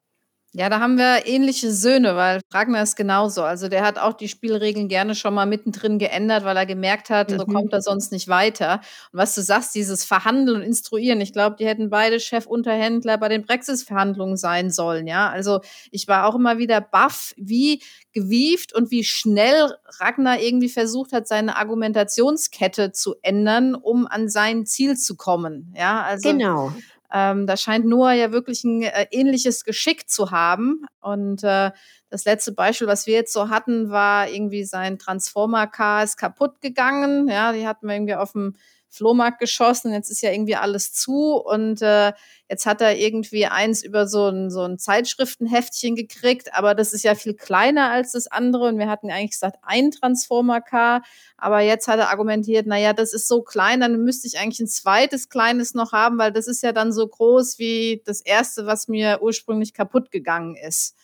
Ja, 0.54 0.68
da 0.68 0.82
haben 0.82 0.98
wir 0.98 1.28
ähnliche 1.28 1.72
Söhne, 1.72 2.18
weil 2.18 2.42
Ragnar 2.52 2.84
ist 2.84 2.98
genauso. 2.98 3.42
Also 3.42 3.70
der 3.70 3.86
hat 3.86 3.98
auch 3.98 4.12
die 4.12 4.28
Spielregeln 4.28 4.90
gerne 4.90 5.16
schon 5.16 5.34
mal 5.34 5.46
mittendrin 5.46 5.98
geändert, 5.98 6.44
weil 6.44 6.58
er 6.58 6.66
gemerkt 6.66 7.10
hat, 7.10 7.32
mhm. 7.32 7.40
so 7.40 7.46
kommt 7.46 7.72
er 7.72 7.82
sonst 7.82 8.12
nicht 8.12 8.28
weiter. 8.28 8.82
Und 9.14 9.20
was 9.20 9.34
du 9.34 9.42
sagst, 9.42 9.74
dieses 9.76 10.04
Verhandeln 10.04 10.58
und 10.58 10.64
Instruieren, 10.64 11.22
ich 11.22 11.32
glaube, 11.32 11.56
die 11.58 11.66
hätten 11.66 11.90
beide 11.90 12.20
Chefunterhändler 12.20 13.18
bei 13.18 13.30
den 13.30 13.44
Brexit-Verhandlungen 13.46 14.36
sein 14.36 14.72
sollen. 14.72 15.08
Ja, 15.08 15.30
also 15.30 15.62
ich 15.90 16.10
war 16.10 16.28
auch 16.28 16.36
immer 16.36 16.58
wieder 16.58 16.82
baff, 16.82 17.34
wie 17.38 17.82
gewieft 18.12 18.76
und 18.76 18.92
wie 18.92 19.06
schnell 19.06 19.74
Ragnar 20.00 20.42
irgendwie 20.42 20.68
versucht 20.68 21.14
hat, 21.14 21.30
seine 21.30 21.56
Argumentationskette 21.56 22.92
zu 22.92 23.16
ändern, 23.22 23.74
um 23.74 24.06
an 24.06 24.28
sein 24.28 24.66
Ziel 24.66 24.98
zu 24.98 25.16
kommen. 25.16 25.74
Ja, 25.78 26.02
also 26.02 26.30
genau. 26.30 26.74
Ähm, 27.14 27.48
da 27.48 27.58
scheint 27.58 27.86
Noah 27.86 28.14
ja 28.14 28.32
wirklich 28.32 28.64
ein 28.64 28.84
äh, 28.84 29.08
ähnliches 29.12 29.64
Geschick 29.64 30.10
zu 30.10 30.32
haben. 30.32 30.86
Und 31.02 31.44
äh, 31.44 31.72
das 32.10 32.26
letzte 32.26 32.54
Beispiel, 32.54 32.88
was 32.88 33.08
wir 33.08 33.14
jetzt 33.16 33.34
so 33.34 33.50
hatten, 33.50 33.90
war 33.90 34.30
irgendwie 34.30 34.64
sein 34.64 34.98
Transformer-Car 34.98 36.04
ist 36.04 36.18
kaputt 36.18 36.62
gegangen. 36.62 37.28
Ja, 37.28 37.52
die 37.54 37.68
hatten 37.68 37.88
wir 37.88 37.96
irgendwie 37.96 38.16
auf 38.16 38.34
dem 38.34 38.56
Flohmarkt 38.92 39.40
geschossen. 39.40 39.94
Jetzt 39.94 40.12
ist 40.12 40.22
ja 40.22 40.32
irgendwie 40.32 40.58
alles 40.58 40.92
zu 40.92 41.38
und 41.38 41.82
äh, 41.82 42.12
jetzt 42.50 42.66
hat 42.66 42.82
er 42.82 42.98
irgendwie 42.98 43.46
eins 43.46 43.84
über 43.84 44.06
so 44.06 44.28
ein, 44.28 44.52
so 44.52 44.64
ein 44.64 44.78
Zeitschriftenheftchen 44.78 45.96
gekriegt, 45.96 46.54
aber 46.54 46.76
das 46.76 46.92
ist 46.92 47.04
ja 47.04 47.16
viel 47.16 47.34
kleiner 47.34 47.90
als 47.90 48.12
das 48.12 48.28
andere 48.28 48.66
und 48.66 48.78
wir 48.78 48.90
hatten 48.90 49.10
eigentlich 49.10 49.32
gesagt 49.32 49.58
ein 49.62 49.92
Transformer-Car, 49.92 51.04
aber 51.38 51.62
jetzt 51.62 51.88
hat 51.88 52.00
er 52.00 52.10
argumentiert, 52.10 52.68
naja, 52.68 52.92
das 52.92 53.14
ist 53.14 53.30
so 53.30 53.42
klein, 53.42 53.80
dann 53.80 54.04
müsste 54.04 54.28
ich 54.28 54.38
eigentlich 54.38 54.60
ein 54.60 54.68
zweites 54.68 55.30
kleines 55.30 55.74
noch 55.74 55.94
haben, 55.94 56.18
weil 56.18 56.34
das 56.34 56.48
ist 56.48 56.62
ja 56.62 56.74
dann 56.74 56.92
so 56.92 57.08
groß 57.08 57.60
wie 57.60 58.02
das 58.06 58.20
erste, 58.20 58.66
was 58.66 58.90
mir 58.90 59.20
ursprünglich 59.22 59.74
kaputt 59.74 60.12
gegangen 60.12 60.58
ist. 60.58 60.96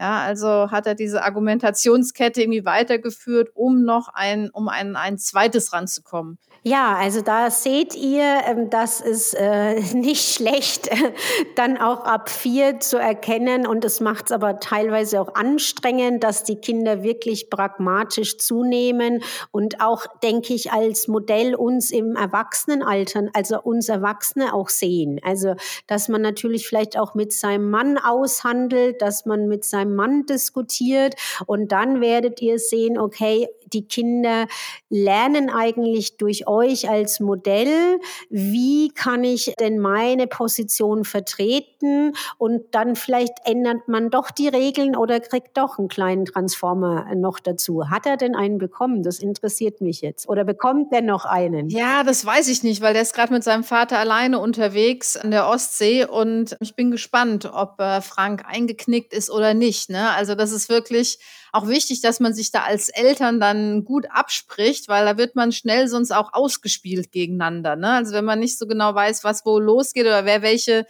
Ja, 0.00 0.22
also 0.22 0.70
hat 0.70 0.86
er 0.86 0.94
diese 0.94 1.22
Argumentationskette 1.22 2.40
irgendwie 2.40 2.64
weitergeführt, 2.64 3.50
um 3.54 3.84
noch 3.84 4.08
ein, 4.08 4.48
um 4.48 4.68
ein, 4.68 4.96
ein 4.96 5.18
zweites 5.18 5.74
ranzukommen. 5.74 6.38
Ja, 6.62 6.94
also 6.96 7.22
da 7.22 7.50
seht 7.50 7.94
ihr, 7.96 8.42
ähm, 8.46 8.68
das 8.68 9.00
ist 9.00 9.32
äh, 9.32 9.80
nicht 9.94 10.34
schlecht, 10.34 10.90
dann 11.56 11.78
auch 11.78 12.04
ab 12.04 12.28
vier 12.28 12.80
zu 12.80 12.98
erkennen. 12.98 13.66
Und 13.66 13.82
es 13.86 14.00
macht 14.00 14.26
es 14.26 14.32
aber 14.32 14.60
teilweise 14.60 15.22
auch 15.22 15.34
anstrengend, 15.34 16.22
dass 16.22 16.44
die 16.44 16.56
Kinder 16.56 17.02
wirklich 17.02 17.48
pragmatisch 17.48 18.36
zunehmen 18.36 19.22
und 19.52 19.80
auch, 19.80 20.04
denke 20.22 20.52
ich, 20.52 20.70
als 20.70 21.08
Modell 21.08 21.54
uns 21.54 21.90
im 21.90 22.14
Erwachsenenalter, 22.14 23.28
also 23.32 23.58
uns 23.62 23.88
Erwachsene 23.88 24.52
auch 24.52 24.68
sehen. 24.68 25.18
Also, 25.24 25.54
dass 25.86 26.08
man 26.08 26.20
natürlich 26.20 26.68
vielleicht 26.68 26.98
auch 26.98 27.14
mit 27.14 27.32
seinem 27.32 27.70
Mann 27.70 27.96
aushandelt, 27.96 29.00
dass 29.00 29.24
man 29.24 29.48
mit 29.48 29.64
seinem 29.64 29.94
Mann 29.94 30.26
diskutiert 30.26 31.14
und 31.46 31.72
dann 31.72 32.02
werdet 32.02 32.42
ihr 32.42 32.58
sehen, 32.58 32.98
okay, 32.98 33.48
die 33.72 33.86
Kinder 33.86 34.46
lernen 34.88 35.50
eigentlich 35.50 36.16
durch 36.16 36.46
euch 36.46 36.88
als 36.88 37.20
Modell, 37.20 38.00
wie 38.28 38.90
kann 38.90 39.24
ich 39.24 39.54
denn 39.60 39.78
meine 39.78 40.26
Position 40.26 41.04
vertreten 41.04 42.12
und 42.38 42.62
dann 42.72 42.96
vielleicht 42.96 43.34
ändert 43.44 43.88
man 43.88 44.10
doch 44.10 44.30
die 44.30 44.48
Regeln 44.48 44.96
oder 44.96 45.20
kriegt 45.20 45.56
doch 45.56 45.78
einen 45.78 45.88
kleinen 45.88 46.24
Transformer 46.24 47.14
noch 47.14 47.40
dazu. 47.40 47.88
Hat 47.90 48.06
er 48.06 48.16
denn 48.16 48.34
einen 48.34 48.58
bekommen? 48.58 49.02
Das 49.02 49.18
interessiert 49.18 49.80
mich 49.80 50.00
jetzt. 50.00 50.28
Oder 50.28 50.44
bekommt 50.44 50.92
er 50.92 51.02
noch 51.02 51.24
einen? 51.24 51.68
Ja, 51.70 52.02
das 52.02 52.24
weiß 52.24 52.48
ich 52.48 52.62
nicht, 52.62 52.80
weil 52.80 52.92
der 52.92 53.02
ist 53.02 53.14
gerade 53.14 53.32
mit 53.32 53.44
seinem 53.44 53.64
Vater 53.64 53.98
alleine 53.98 54.38
unterwegs 54.38 55.16
an 55.16 55.30
der 55.30 55.48
Ostsee 55.48 56.04
und 56.04 56.56
ich 56.60 56.74
bin 56.74 56.90
gespannt, 56.90 57.50
ob 57.52 57.80
äh, 57.80 58.00
Frank 58.00 58.44
eingeknickt 58.46 59.12
ist 59.12 59.30
oder 59.30 59.54
nicht. 59.54 59.90
Ne? 59.90 60.10
Also 60.10 60.34
das 60.34 60.52
ist 60.52 60.68
wirklich 60.68 61.18
auch 61.52 61.68
wichtig, 61.68 62.00
dass 62.00 62.20
man 62.20 62.34
sich 62.34 62.50
da 62.50 62.62
als 62.62 62.88
Eltern 62.88 63.40
dann 63.40 63.84
gut 63.84 64.06
abspricht, 64.10 64.88
weil 64.88 65.04
da 65.04 65.16
wird 65.18 65.36
man 65.36 65.52
schnell 65.52 65.88
sonst 65.88 66.12
auch 66.12 66.32
ausgespielt 66.32 67.12
gegeneinander. 67.12 67.76
Ne? 67.76 67.90
Also 67.90 68.12
wenn 68.12 68.24
man 68.24 68.38
nicht 68.38 68.58
so 68.58 68.66
genau 68.66 68.94
weiß, 68.94 69.24
was 69.24 69.44
wo 69.44 69.58
losgeht 69.58 70.06
oder 70.06 70.24
wer 70.24 70.42
welche 70.42 70.86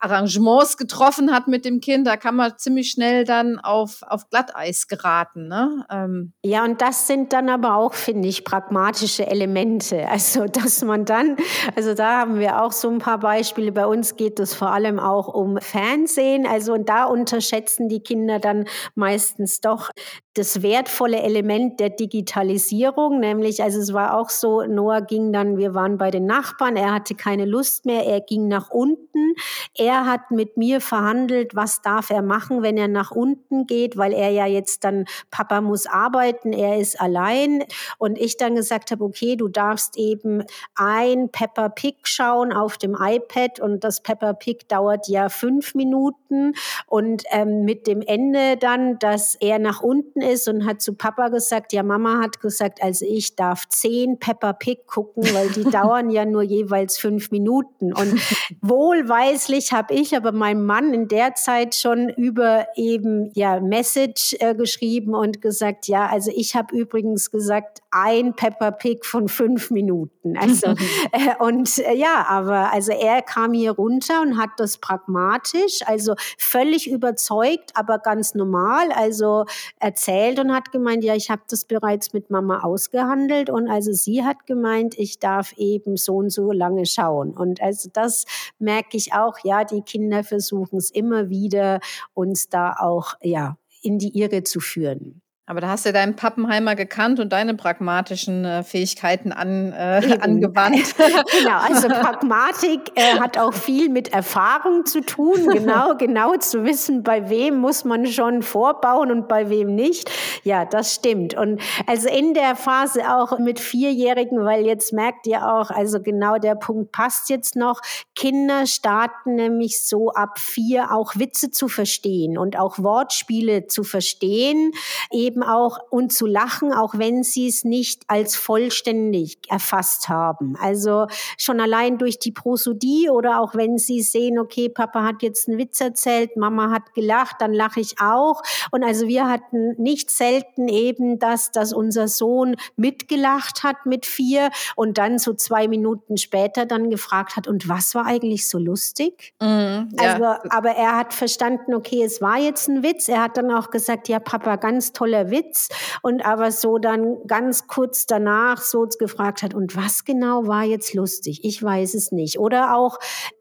Arrangements 0.00 0.76
getroffen 0.76 1.32
hat 1.32 1.46
mit 1.46 1.64
dem 1.64 1.80
Kind, 1.80 2.06
da 2.06 2.16
kann 2.16 2.34
man 2.34 2.56
ziemlich 2.56 2.90
schnell 2.90 3.24
dann 3.24 3.58
auf, 3.58 4.02
auf 4.06 4.28
Glatteis 4.30 4.88
geraten. 4.88 5.46
Ne? 5.48 5.84
Ähm. 5.90 6.32
Ja, 6.42 6.64
und 6.64 6.80
das 6.80 7.06
sind 7.06 7.32
dann 7.32 7.50
aber 7.50 7.76
auch, 7.76 7.92
finde 7.92 8.26
ich, 8.28 8.44
pragmatische 8.44 9.26
Elemente. 9.26 10.06
Also, 10.20 10.44
dass 10.46 10.82
man 10.82 11.04
dann, 11.04 11.36
also 11.76 11.94
da 11.94 12.18
haben 12.18 12.38
wir 12.38 12.62
auch 12.62 12.72
so 12.72 12.90
ein 12.90 12.98
paar 12.98 13.18
Beispiele. 13.18 13.72
Bei 13.72 13.86
uns 13.86 14.16
geht 14.16 14.38
es 14.38 14.54
vor 14.54 14.70
allem 14.70 14.98
auch 14.98 15.28
um 15.28 15.58
Fernsehen. 15.58 16.46
Also, 16.46 16.74
und 16.74 16.88
da 16.88 17.04
unterschätzen 17.04 17.88
die 17.88 18.00
Kinder 18.00 18.38
dann 18.38 18.66
meistens 18.94 19.60
doch 19.60 19.90
das 20.34 20.62
wertvolle 20.62 21.20
Element 21.20 21.80
der 21.80 21.90
Digitalisierung, 21.90 23.18
nämlich, 23.18 23.62
also 23.62 23.80
es 23.80 23.92
war 23.92 24.16
auch 24.16 24.30
so, 24.30 24.62
Noah 24.62 25.00
ging 25.00 25.32
dann, 25.32 25.58
wir 25.58 25.74
waren 25.74 25.98
bei 25.98 26.12
den 26.12 26.24
Nachbarn, 26.24 26.76
er 26.76 26.94
hatte 26.94 27.16
keine 27.16 27.46
Lust 27.46 27.84
mehr, 27.84 28.06
er 28.06 28.20
ging 28.20 28.46
nach 28.46 28.70
unten. 28.70 29.34
Er 29.76 29.89
hat 30.06 30.30
mit 30.30 30.56
mir 30.56 30.80
verhandelt, 30.80 31.54
was 31.54 31.82
darf 31.82 32.10
er 32.10 32.22
machen, 32.22 32.62
wenn 32.62 32.76
er 32.76 32.88
nach 32.88 33.10
unten 33.10 33.66
geht, 33.66 33.96
weil 33.96 34.12
er 34.12 34.30
ja 34.30 34.46
jetzt 34.46 34.84
dann, 34.84 35.04
Papa 35.30 35.60
muss 35.60 35.86
arbeiten, 35.86 36.52
er 36.52 36.78
ist 36.78 37.00
allein. 37.00 37.64
Und 37.98 38.18
ich 38.18 38.36
dann 38.36 38.54
gesagt 38.54 38.90
habe, 38.90 39.04
okay, 39.04 39.36
du 39.36 39.48
darfst 39.48 39.96
eben 39.96 40.44
ein 40.74 41.30
Pepper 41.30 41.68
Pig 41.68 41.96
schauen 42.04 42.52
auf 42.52 42.78
dem 42.78 42.96
iPad 42.98 43.60
und 43.60 43.84
das 43.84 44.02
Pepper 44.02 44.34
Pig 44.34 44.68
dauert 44.68 45.08
ja 45.08 45.28
fünf 45.28 45.74
Minuten 45.74 46.54
und 46.86 47.22
ähm, 47.30 47.64
mit 47.64 47.86
dem 47.86 48.02
Ende 48.02 48.56
dann, 48.56 48.98
dass 48.98 49.34
er 49.34 49.58
nach 49.58 49.80
unten 49.82 50.20
ist 50.20 50.48
und 50.48 50.66
hat 50.66 50.80
zu 50.80 50.94
Papa 50.94 51.28
gesagt, 51.28 51.72
ja, 51.72 51.82
Mama 51.82 52.20
hat 52.20 52.40
gesagt, 52.40 52.82
also 52.82 53.04
ich 53.08 53.36
darf 53.36 53.68
zehn 53.68 54.18
Pepper 54.18 54.52
Pig 54.52 54.86
gucken, 54.86 55.24
weil 55.34 55.48
die 55.50 55.64
dauern 55.70 56.10
ja 56.10 56.24
nur 56.24 56.42
jeweils 56.42 56.98
fünf 56.98 57.30
Minuten. 57.30 57.92
Und 57.92 58.20
wohlweislich 58.60 59.72
habe 59.72 59.79
ich 59.90 60.16
aber 60.16 60.32
meinem 60.32 60.66
Mann 60.66 60.92
in 60.92 61.08
der 61.08 61.34
Zeit 61.34 61.74
schon 61.74 62.08
über 62.10 62.66
eben 62.76 63.30
ja 63.34 63.60
Message 63.60 64.36
äh, 64.40 64.54
geschrieben 64.54 65.14
und 65.14 65.40
gesagt, 65.40 65.88
ja, 65.88 66.06
also 66.06 66.30
ich 66.34 66.54
habe 66.54 66.76
übrigens 66.76 67.30
gesagt, 67.30 67.80
ein 67.90 68.34
Pepper 68.34 68.72
Pig 68.72 69.04
von 69.04 69.28
fünf 69.28 69.70
Minuten. 69.70 70.36
Also 70.36 70.66
äh, 71.12 71.34
und 71.38 71.78
äh, 71.78 71.94
ja, 71.94 72.26
aber 72.28 72.72
also 72.72 72.92
er 72.92 73.22
kam 73.22 73.52
hier 73.52 73.72
runter 73.72 74.20
und 74.20 74.38
hat 74.38 74.50
das 74.58 74.78
pragmatisch, 74.78 75.80
also 75.86 76.14
völlig 76.38 76.90
überzeugt, 76.90 77.72
aber 77.74 77.98
ganz 77.98 78.34
normal, 78.34 78.92
also 78.92 79.44
erzählt 79.78 80.10
erzählt 80.10 80.38
und 80.38 80.52
hat 80.52 80.72
gemeint, 80.72 81.04
ja, 81.04 81.14
ich 81.14 81.30
habe 81.30 81.42
das 81.48 81.64
bereits 81.64 82.12
mit 82.12 82.30
Mama 82.30 82.60
ausgehandelt 82.60 83.50
und 83.50 83.68
also 83.68 83.92
sie 83.92 84.24
hat 84.24 84.46
gemeint, 84.46 84.98
ich 84.98 85.18
darf 85.18 85.52
eben 85.56 85.96
so 85.96 86.16
und 86.16 86.30
so 86.30 86.52
lange 86.52 86.86
schauen. 86.86 87.32
Und 87.32 87.62
also 87.62 87.88
das 87.92 88.24
merke 88.58 88.96
ich 88.96 89.12
auch, 89.12 89.38
ja, 89.44 89.64
die 89.70 89.82
Kinder 89.82 90.24
versuchen 90.24 90.78
es 90.78 90.90
immer 90.90 91.28
wieder, 91.30 91.80
uns 92.14 92.48
da 92.48 92.74
auch, 92.78 93.14
ja, 93.22 93.56
in 93.82 93.98
die 93.98 94.18
Irre 94.18 94.42
zu 94.44 94.60
führen. 94.60 95.22
Aber 95.50 95.60
da 95.60 95.70
hast 95.70 95.84
du 95.84 95.92
deinen 95.92 96.14
Pappenheimer 96.14 96.76
gekannt 96.76 97.18
und 97.18 97.32
deine 97.32 97.54
pragmatischen 97.54 98.44
äh, 98.44 98.62
Fähigkeiten 98.62 99.32
an, 99.32 99.72
äh, 99.72 100.18
angewandt. 100.20 100.94
genau, 100.96 101.58
also 101.58 101.88
Pragmatik 101.88 102.92
äh, 102.94 103.18
hat 103.18 103.36
auch 103.36 103.52
viel 103.52 103.88
mit 103.88 104.12
Erfahrung 104.12 104.86
zu 104.86 105.00
tun, 105.00 105.48
genau, 105.48 105.94
genau 105.98 106.36
zu 106.36 106.64
wissen, 106.64 107.02
bei 107.02 107.30
wem 107.30 107.56
muss 107.56 107.84
man 107.84 108.06
schon 108.06 108.42
vorbauen 108.42 109.10
und 109.10 109.26
bei 109.26 109.50
wem 109.50 109.74
nicht. 109.74 110.08
Ja, 110.44 110.64
das 110.64 110.94
stimmt. 110.94 111.34
Und 111.34 111.60
also 111.84 112.08
in 112.08 112.32
der 112.32 112.54
Phase 112.54 113.12
auch 113.12 113.40
mit 113.40 113.58
Vierjährigen, 113.58 114.44
weil 114.44 114.64
jetzt 114.64 114.92
merkt 114.92 115.26
ihr 115.26 115.52
auch, 115.52 115.72
also 115.72 116.00
genau 116.00 116.38
der 116.38 116.54
Punkt 116.54 116.92
passt 116.92 117.28
jetzt 117.28 117.56
noch. 117.56 117.80
Kinder 118.14 118.66
starten 118.66 119.34
nämlich 119.34 119.84
so 119.84 120.10
ab 120.10 120.38
vier 120.38 120.92
auch 120.92 121.16
Witze 121.16 121.50
zu 121.50 121.66
verstehen 121.66 122.38
und 122.38 122.56
auch 122.56 122.78
Wortspiele 122.78 123.66
zu 123.66 123.82
verstehen, 123.82 124.70
eben 125.10 125.39
eben 125.40 125.42
auch 125.42 125.78
und 125.90 126.12
zu 126.12 126.26
lachen, 126.26 126.72
auch 126.72 126.94
wenn 126.96 127.22
sie 127.22 127.48
es 127.48 127.64
nicht 127.64 128.02
als 128.08 128.36
vollständig 128.36 129.38
erfasst 129.48 130.08
haben. 130.08 130.56
Also 130.60 131.06
schon 131.38 131.60
allein 131.60 131.98
durch 131.98 132.18
die 132.18 132.32
Prosodie 132.32 133.10
oder 133.10 133.40
auch 133.40 133.54
wenn 133.54 133.78
sie 133.78 134.02
sehen, 134.02 134.38
okay, 134.38 134.68
Papa 134.68 135.02
hat 135.02 135.22
jetzt 135.22 135.48
einen 135.48 135.58
Witz 135.58 135.80
erzählt, 135.80 136.36
Mama 136.36 136.70
hat 136.70 136.94
gelacht, 136.94 137.36
dann 137.40 137.52
lache 137.52 137.80
ich 137.80 138.00
auch. 138.00 138.42
Und 138.70 138.84
also 138.84 139.06
wir 139.06 139.28
hatten 139.28 139.74
nicht 139.78 140.10
selten 140.10 140.68
eben 140.68 141.18
das, 141.18 141.50
dass 141.50 141.72
unser 141.72 142.08
Sohn 142.08 142.56
mitgelacht 142.76 143.62
hat 143.62 143.86
mit 143.86 144.06
vier 144.06 144.50
und 144.76 144.98
dann 144.98 145.18
so 145.18 145.34
zwei 145.34 145.68
Minuten 145.68 146.16
später 146.16 146.66
dann 146.66 146.90
gefragt 146.90 147.36
hat, 147.36 147.48
und 147.48 147.68
was 147.68 147.94
war 147.94 148.06
eigentlich 148.06 148.48
so 148.48 148.58
lustig? 148.58 149.34
Mm, 149.40 149.46
ja. 149.46 149.88
Also, 149.98 150.24
aber 150.50 150.70
er 150.70 150.96
hat 150.96 151.14
verstanden, 151.14 151.74
okay, 151.74 152.02
es 152.04 152.20
war 152.20 152.38
jetzt 152.38 152.68
ein 152.68 152.82
Witz. 152.82 153.08
Er 153.08 153.22
hat 153.22 153.36
dann 153.36 153.50
auch 153.50 153.70
gesagt, 153.70 154.08
ja, 154.08 154.18
Papa, 154.18 154.56
ganz 154.56 154.92
toller 155.20 155.30
Witz 155.30 155.68
und 156.02 156.24
aber 156.24 156.50
so 156.50 156.78
dann 156.78 157.18
ganz 157.26 157.66
kurz 157.66 158.06
danach 158.06 158.62
so 158.62 158.86
gefragt 158.98 159.42
hat, 159.42 159.54
und 159.54 159.76
was 159.76 160.04
genau 160.04 160.46
war 160.46 160.64
jetzt 160.64 160.94
lustig? 160.94 161.40
Ich 161.44 161.62
weiß 161.62 161.94
es 161.94 162.12
nicht. 162.12 162.38
Oder 162.38 162.76
auch 162.76 162.98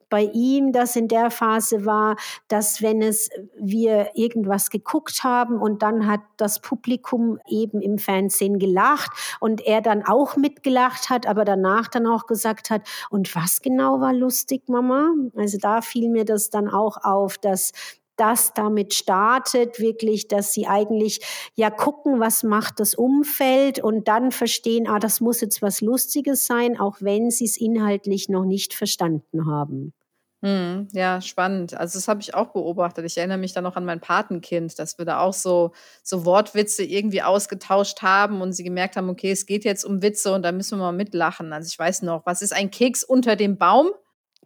bei 0.09 0.23
ihm 0.33 0.71
das 0.71 0.95
in 0.95 1.07
der 1.07 1.29
Phase 1.29 1.85
war, 1.85 2.15
dass 2.47 2.81
wenn 2.81 3.03
es 3.03 3.29
wir 3.59 4.09
irgendwas 4.15 4.71
geguckt 4.71 5.23
haben 5.23 5.61
und 5.61 5.83
dann 5.83 6.07
hat 6.07 6.21
das 6.37 6.61
Publikum 6.61 7.37
eben 7.47 7.79
im 7.79 7.99
Fernsehen 7.99 8.57
gelacht 8.57 9.11
und 9.39 9.61
er 9.61 9.81
dann 9.81 10.03
auch 10.03 10.35
mitgelacht 10.35 11.11
hat, 11.11 11.27
aber 11.27 11.45
danach 11.45 11.87
dann 11.87 12.07
auch 12.07 12.25
gesagt 12.25 12.71
hat, 12.71 12.81
und 13.11 13.35
was 13.35 13.61
genau 13.61 14.01
war 14.01 14.13
lustig, 14.13 14.63
Mama? 14.67 15.13
Also 15.35 15.59
da 15.59 15.81
fiel 15.81 16.09
mir 16.09 16.25
das 16.25 16.49
dann 16.49 16.69
auch 16.69 16.97
auf, 17.03 17.37
dass 17.37 17.71
das 18.19 18.53
damit 18.53 18.93
startet, 18.93 19.79
wirklich, 19.79 20.27
dass 20.27 20.53
sie 20.53 20.67
eigentlich 20.67 21.21
ja 21.55 21.69
gucken, 21.69 22.19
was 22.19 22.43
macht 22.43 22.79
das 22.79 22.95
Umfeld 22.95 23.79
und 23.79 24.07
dann 24.07 24.31
verstehen, 24.31 24.87
ah, 24.87 24.99
das 24.99 25.21
muss 25.21 25.41
jetzt 25.41 25.61
was 25.61 25.81
Lustiges 25.81 26.45
sein, 26.45 26.79
auch 26.79 26.97
wenn 26.99 27.31
sie 27.31 27.45
es 27.45 27.57
inhaltlich 27.57 28.29
noch 28.29 28.45
nicht 28.45 28.73
verstanden 28.73 29.45
haben. 29.45 29.93
Mhm, 30.41 30.87
ja, 30.93 31.19
spannend. 31.19 31.73
Also 31.73 31.97
das 31.97 32.07
habe 32.07 32.21
ich 32.21 32.33
auch 32.33 32.47
beobachtet. 32.47 33.03
Ich 33.05 33.17
erinnere 33.17 33.37
mich 33.37 33.51
dann 33.51 33.65
noch 33.65 33.75
an 33.75 33.83
mein 33.83 33.99
Patenkind, 33.99 34.79
dass 34.79 34.97
wir 34.97 35.03
da 35.03 35.19
auch 35.19 35.33
so, 35.33 35.73
so 36.01 36.23
Wortwitze 36.23 36.83
irgendwie 36.83 37.21
ausgetauscht 37.21 38.01
haben 38.01 38.41
und 38.41 38.53
sie 38.53 38.63
gemerkt 38.63 38.95
haben, 38.95 39.09
okay, 39.09 39.31
es 39.31 39.45
geht 39.45 39.65
jetzt 39.65 39.83
um 39.83 40.01
Witze 40.01 40.33
und 40.33 40.43
da 40.43 40.53
müssen 40.53 40.77
wir 40.77 40.83
mal 40.85 40.91
mitlachen. 40.93 41.51
Also 41.51 41.67
ich 41.67 41.77
weiß 41.77 42.03
noch, 42.03 42.25
was 42.25 42.41
ist 42.41 42.53
ein 42.53 42.71
Keks 42.71 43.03
unter 43.03 43.35
dem 43.35 43.57
Baum? 43.57 43.89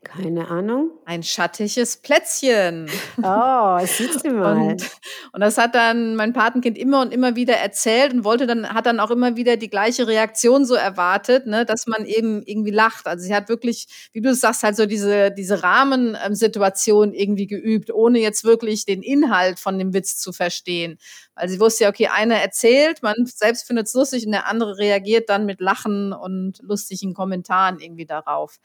Keine 0.04 0.50
Ahnung. 0.50 0.92
Ein 1.06 1.24
schattiges 1.24 1.98
Plätzchen. 1.98 2.90
Oh, 3.26 3.80
siehst 3.86 4.26
du 4.26 4.32
mal. 4.32 4.58
Und, 4.58 4.90
und, 5.32 5.40
das 5.40 5.58
hat 5.58 5.76
dann 5.76 6.16
mein 6.16 6.34
Patenkind 6.34 6.78
immer 6.78 7.02
und 7.02 7.14
immer 7.14 7.36
wieder 7.36 7.56
erzählt 7.56 8.12
und 8.12 8.24
wollte 8.24 8.48
dann, 8.48 8.68
hat 8.70 8.86
dann 8.86 9.00
auch 9.00 9.12
immer 9.12 9.36
wieder 9.38 9.56
die 9.56 9.70
gleiche 9.70 10.08
Reaktion 10.08 10.66
so 10.66 10.74
erwartet, 10.74 11.46
ne, 11.46 11.66
dass 11.66 11.88
man 11.88 12.06
eben 12.06 12.44
irgendwie 12.44 12.72
lacht. 12.72 13.08
Also 13.08 13.24
sie 13.24 13.34
hat 13.34 13.50
wirklich, 13.50 14.10
wie 14.12 14.22
du 14.22 14.34
sagst, 14.34 14.64
halt 14.64 14.76
so 14.76 14.86
diese, 14.86 15.32
diese 15.32 15.64
Rahmensituation 15.64 17.14
irgendwie 17.14 17.48
geübt, 17.48 17.94
ohne 17.94 18.20
jetzt 18.20 18.44
wirklich 18.44 18.86
den 18.86 19.04
Inhalt 19.04 19.60
von 19.60 19.80
dem 19.80 19.94
Witz 19.94 20.18
zu 20.18 20.34
verstehen. 20.34 20.98
Weil 21.36 21.50
sie 21.50 21.60
wusste 21.60 21.86
ja, 21.86 21.90
okay, 21.90 22.08
einer 22.08 22.36
erzählt, 22.36 23.04
man 23.04 23.16
selbst 23.26 23.66
findet 23.66 23.88
es 23.88 23.94
lustig 23.94 24.26
und 24.26 24.34
der 24.34 24.48
andere 24.48 24.78
reagiert 24.78 25.30
dann 25.30 25.46
mit 25.46 25.62
Lachen 25.62 26.14
und 26.14 26.60
lustigen 26.62 27.14
Kommentaren 27.14 27.80
irgendwie 27.80 28.06
darauf. 28.06 28.60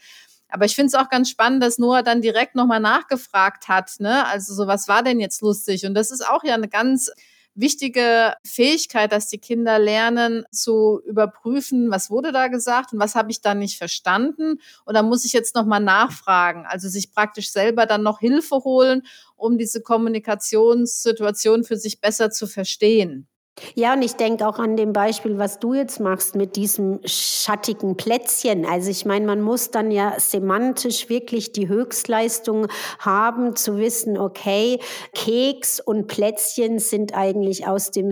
Aber 0.49 0.65
ich 0.65 0.75
finde 0.75 0.89
es 0.89 0.95
auch 0.95 1.11
ganz 1.11 1.31
spannend, 1.31 1.63
dass 1.63 1.79
Noah 1.79 2.03
dann 2.03 2.23
direkt 2.23 2.55
nochmal 2.55 2.81
nachgefragt 2.81 3.69
hat, 3.69 3.93
ne? 3.99 4.27
Also 4.27 4.55
so, 4.55 4.67
was 4.67 4.89
war 4.89 5.03
denn 5.03 5.21
jetzt 5.21 5.43
lustig? 5.43 5.85
Und 5.87 5.95
das 5.95 6.11
ist 6.11 6.27
auch 6.27 6.45
ja 6.45 6.55
eine 6.55 6.69
ganz 6.69 7.11
wichtige 7.55 8.35
Fähigkeit, 8.45 9.11
dass 9.11 9.29
die 9.29 9.39
Kinder 9.39 9.79
lernen 9.81 10.45
zu 10.53 11.01
überprüfen, 11.05 11.91
was 11.91 12.09
wurde 12.09 12.31
da 12.31 12.47
gesagt 12.47 12.93
und 12.93 13.01
was 13.01 13.17
habe 13.17 13.33
ich 13.33 13.41
da 13.41 13.55
nicht 13.55 13.79
verstanden 13.79 14.61
und 14.85 14.95
da 14.95 15.03
muss 15.03 15.25
ich 15.25 15.33
jetzt 15.33 15.57
nochmal 15.57 15.81
nachfragen. 15.81 16.67
Also 16.67 16.89
sich 16.89 17.13
praktisch 17.13 17.51
selber 17.51 17.87
dann 17.87 18.05
noch 18.05 18.21
Hilfe 18.21 18.57
holen, 18.65 19.03
um 19.37 19.59
diese 19.59 19.83
Kommunikationssituation 19.83 21.65
für 21.65 21.77
sich 21.77 22.01
besser 22.01 22.31
zu 22.31 22.47
verstehen. 22.47 23.27
Ja, 23.75 23.95
und 23.95 24.03
ich 24.03 24.15
denke 24.15 24.47
auch 24.47 24.59
an 24.59 24.77
dem 24.77 24.93
Beispiel, 24.93 25.39
was 25.39 25.59
du 25.59 25.75
jetzt 25.75 26.01
machst 26.01 26.35
mit 26.35 26.57
diesem 26.57 27.01
schattigen 27.05 27.97
Plätzchen. 27.97 28.65
Also 28.67 28.91
ich 28.91 29.05
meine, 29.05 29.27
man 29.27 29.41
muss 29.41 29.71
dann 29.71 29.91
ja 29.91 30.15
semantisch 30.19 31.09
wirklich 31.09 31.53
die 31.53 31.69
Höchstleistung 31.69 32.67
haben, 32.99 33.57
zu 33.57 33.77
wissen, 33.77 34.19
okay, 34.19 34.81
Keks 35.15 35.81
und 35.81 36.07
Plätzchen 36.07 36.79
sind 36.79 37.15
eigentlich 37.15 37.67
aus 37.67 37.91
dem 37.91 38.11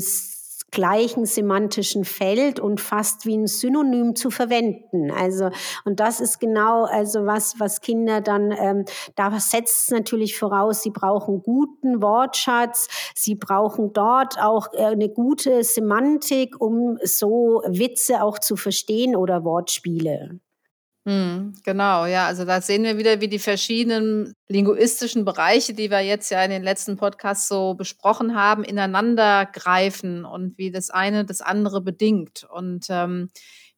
gleichen 0.76 1.24
semantischen 1.24 2.04
Feld 2.04 2.60
und 2.60 2.82
fast 2.82 3.24
wie 3.24 3.34
ein 3.34 3.46
Synonym 3.46 4.14
zu 4.14 4.28
verwenden. 4.28 5.10
Also 5.10 5.48
und 5.86 6.00
das 6.00 6.20
ist 6.20 6.38
genau 6.38 6.84
also 6.84 7.24
was 7.24 7.54
was 7.58 7.80
Kinder 7.80 8.20
dann 8.20 8.52
ähm, 8.52 8.84
da 9.14 9.40
setzt 9.40 9.84
es 9.84 9.90
natürlich 9.90 10.38
voraus, 10.38 10.82
sie 10.82 10.90
brauchen 10.90 11.42
guten 11.42 12.02
Wortschatz, 12.02 12.88
sie 13.14 13.36
brauchen 13.36 13.94
dort 13.94 14.38
auch 14.38 14.74
äh, 14.74 14.84
eine 14.84 15.08
gute 15.08 15.64
Semantik, 15.64 16.60
um 16.60 16.98
so 17.02 17.62
Witze 17.66 18.22
auch 18.22 18.38
zu 18.38 18.56
verstehen 18.56 19.16
oder 19.16 19.44
Wortspiele. 19.44 20.40
Mhm, 21.08 21.54
genau, 21.62 22.04
ja, 22.06 22.26
also 22.26 22.44
da 22.44 22.60
sehen 22.60 22.82
wir 22.82 22.98
wieder, 22.98 23.20
wie 23.20 23.28
die 23.28 23.38
verschiedenen 23.38 24.34
linguistischen 24.48 25.24
Bereiche, 25.24 25.72
die 25.72 25.88
wir 25.88 26.00
jetzt 26.00 26.30
ja 26.30 26.42
in 26.42 26.50
den 26.50 26.64
letzten 26.64 26.96
Podcasts 26.96 27.46
so 27.46 27.74
besprochen 27.74 28.34
haben, 28.34 28.64
ineinander 28.64 29.46
greifen 29.46 30.24
und 30.24 30.58
wie 30.58 30.72
das 30.72 30.90
eine 30.90 31.24
das 31.24 31.40
andere 31.42 31.80
bedingt. 31.80 32.44
Und 32.52 32.86
ähm, 32.90 33.30